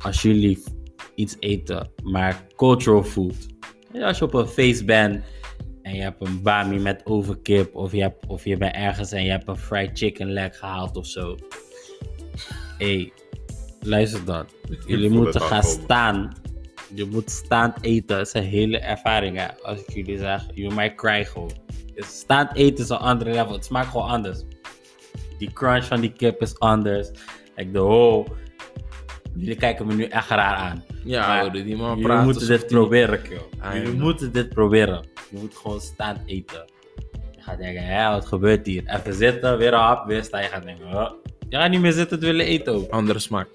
Als 0.01 0.21
jullie 0.21 0.63
iets 1.15 1.35
eten, 1.39 1.91
maar 2.03 2.47
cultural 2.55 3.03
food. 3.03 3.35
Als 4.01 4.17
je 4.17 4.25
op 4.25 4.33
een 4.33 4.47
feest 4.47 4.85
bent 4.85 5.23
en 5.81 5.95
je 5.95 6.01
hebt 6.01 6.27
een 6.27 6.41
bami 6.41 6.79
met 6.79 7.05
overkip, 7.05 7.75
of 7.75 7.91
je, 7.91 8.01
hebt, 8.01 8.27
of 8.27 8.45
je 8.45 8.57
bent 8.57 8.75
ergens 8.75 9.11
en 9.11 9.23
je 9.23 9.31
hebt 9.31 9.47
een 9.47 9.57
fried 9.57 9.97
chicken 9.97 10.31
leg 10.31 10.57
gehaald 10.59 10.97
of 10.97 11.05
zo. 11.05 11.35
Hé, 12.77 12.95
hey, 12.95 13.11
luister 13.79 14.25
dan. 14.25 14.45
Jullie 14.87 15.09
moeten 15.09 15.41
het 15.41 15.49
gaan 15.49 15.63
staan. 15.63 16.41
Je 16.95 17.05
moet 17.05 17.29
staand 17.31 17.75
eten. 17.81 18.17
Dat 18.17 18.27
is 18.27 18.33
een 18.33 18.43
hele 18.43 18.79
ervaring. 18.79 19.37
Hè? 19.37 19.47
Als 19.61 19.79
ik 19.79 19.93
jullie 19.93 20.17
zeg, 20.17 20.45
you 20.53 20.73
might 20.73 20.95
cry 20.95 21.25
gewoon. 21.25 21.51
Dus 21.95 22.19
Staand 22.19 22.55
eten 22.55 22.83
is 22.83 22.89
een 22.89 22.97
andere 22.97 23.31
level. 23.31 23.51
Het 23.51 23.65
smaakt 23.65 23.89
gewoon 23.89 24.07
anders. 24.07 24.39
die 25.37 25.53
crunch 25.53 25.85
van 25.85 26.01
die 26.01 26.11
kip 26.11 26.41
is 26.41 26.59
anders. 26.59 27.09
Like 27.55 27.71
de 27.71 27.83
oh, 27.83 28.27
jullie 29.35 29.55
kijken 29.55 29.87
me 29.87 29.93
nu 29.93 30.03
echt 30.03 30.29
raar 30.29 30.55
aan. 30.55 30.83
Ja, 31.03 31.27
Maar 31.27 31.51
die 31.51 31.75
man 31.75 31.89
Jullie 31.89 32.03
praat 32.03 32.23
moeten 32.23 32.47
dit 32.47 32.67
proberen, 32.67 33.19
joh. 33.29 33.73
Jullie 33.73 33.95
ja. 33.95 34.03
moeten 34.03 34.31
dit 34.31 34.49
proberen. 34.49 35.05
Je 35.29 35.37
moet 35.39 35.55
gewoon 35.55 35.81
staan 35.81 36.17
eten. 36.25 36.65
Je 37.31 37.41
gaat 37.41 37.57
denken, 37.57 37.83
hé, 37.85 38.09
wat 38.09 38.25
gebeurt 38.25 38.65
hier? 38.65 38.83
Even 38.85 39.13
zitten, 39.13 39.57
weer 39.57 39.73
een 39.73 39.79
hap, 39.79 40.07
weer 40.07 40.23
staan. 40.23 40.41
Je 40.41 40.47
gaat 40.47 40.63
denken, 40.63 40.87
huh? 40.87 41.09
je 41.49 41.57
gaat 41.57 41.69
niet 41.69 41.81
meer 41.81 41.91
zitten 41.91 42.19
te 42.19 42.25
willen 42.25 42.45
eten 42.45 42.73
ook. 42.73 42.91
Andere 42.91 43.19
smaak. 43.19 43.47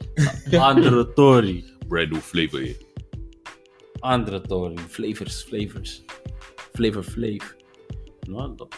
Andere 0.59 1.13
Tory. 1.13 1.65
Brand 1.89 2.11
new 2.11 2.21
flavor 2.21 2.61
hier. 2.61 2.77
Andere 3.99 4.41
Tory. 4.41 4.77
Flavors, 4.89 5.43
flavors. 5.43 6.05
Flavor 6.73 7.03
flav. 7.03 7.53
Nou, 8.21 8.57
dat... 8.57 8.69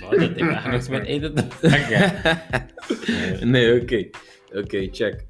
Nou, 0.00 0.18
dat 0.18 0.28
heeft 0.28 0.40
eigenlijk 0.40 0.70
niks 0.70 0.88
met 0.88 1.04
eten 1.04 1.34
te 1.34 1.68
maken. 1.68 2.42
nee, 3.50 3.80
oké. 3.82 4.08
Oké, 4.52 4.88
check. 4.90 5.26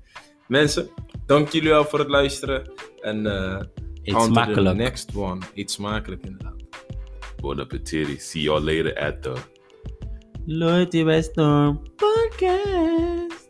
Mensen, 0.48 0.88
dank 1.26 1.48
jullie 1.48 1.68
wel 1.68 1.84
voor 1.84 1.98
het 1.98 2.08
luisteren. 2.08 2.72
En 3.00 3.26
eh 3.26 3.62
Eet 4.04 4.14
the 4.14 4.24
smakelijk. 4.24 4.76
next 4.76 5.16
one. 5.16 5.40
Eet 5.54 5.70
smakelijk 5.70 6.24
inderdaad. 6.24 6.62
Bon 7.40 7.60
appetit. 7.60 8.22
See 8.22 8.42
y'all 8.42 8.60
later 8.60 8.94
at 8.98 9.22
the 9.22 9.34
Loyalty 10.46 11.22
Storm 11.22 11.82
Podcast. 11.96 13.43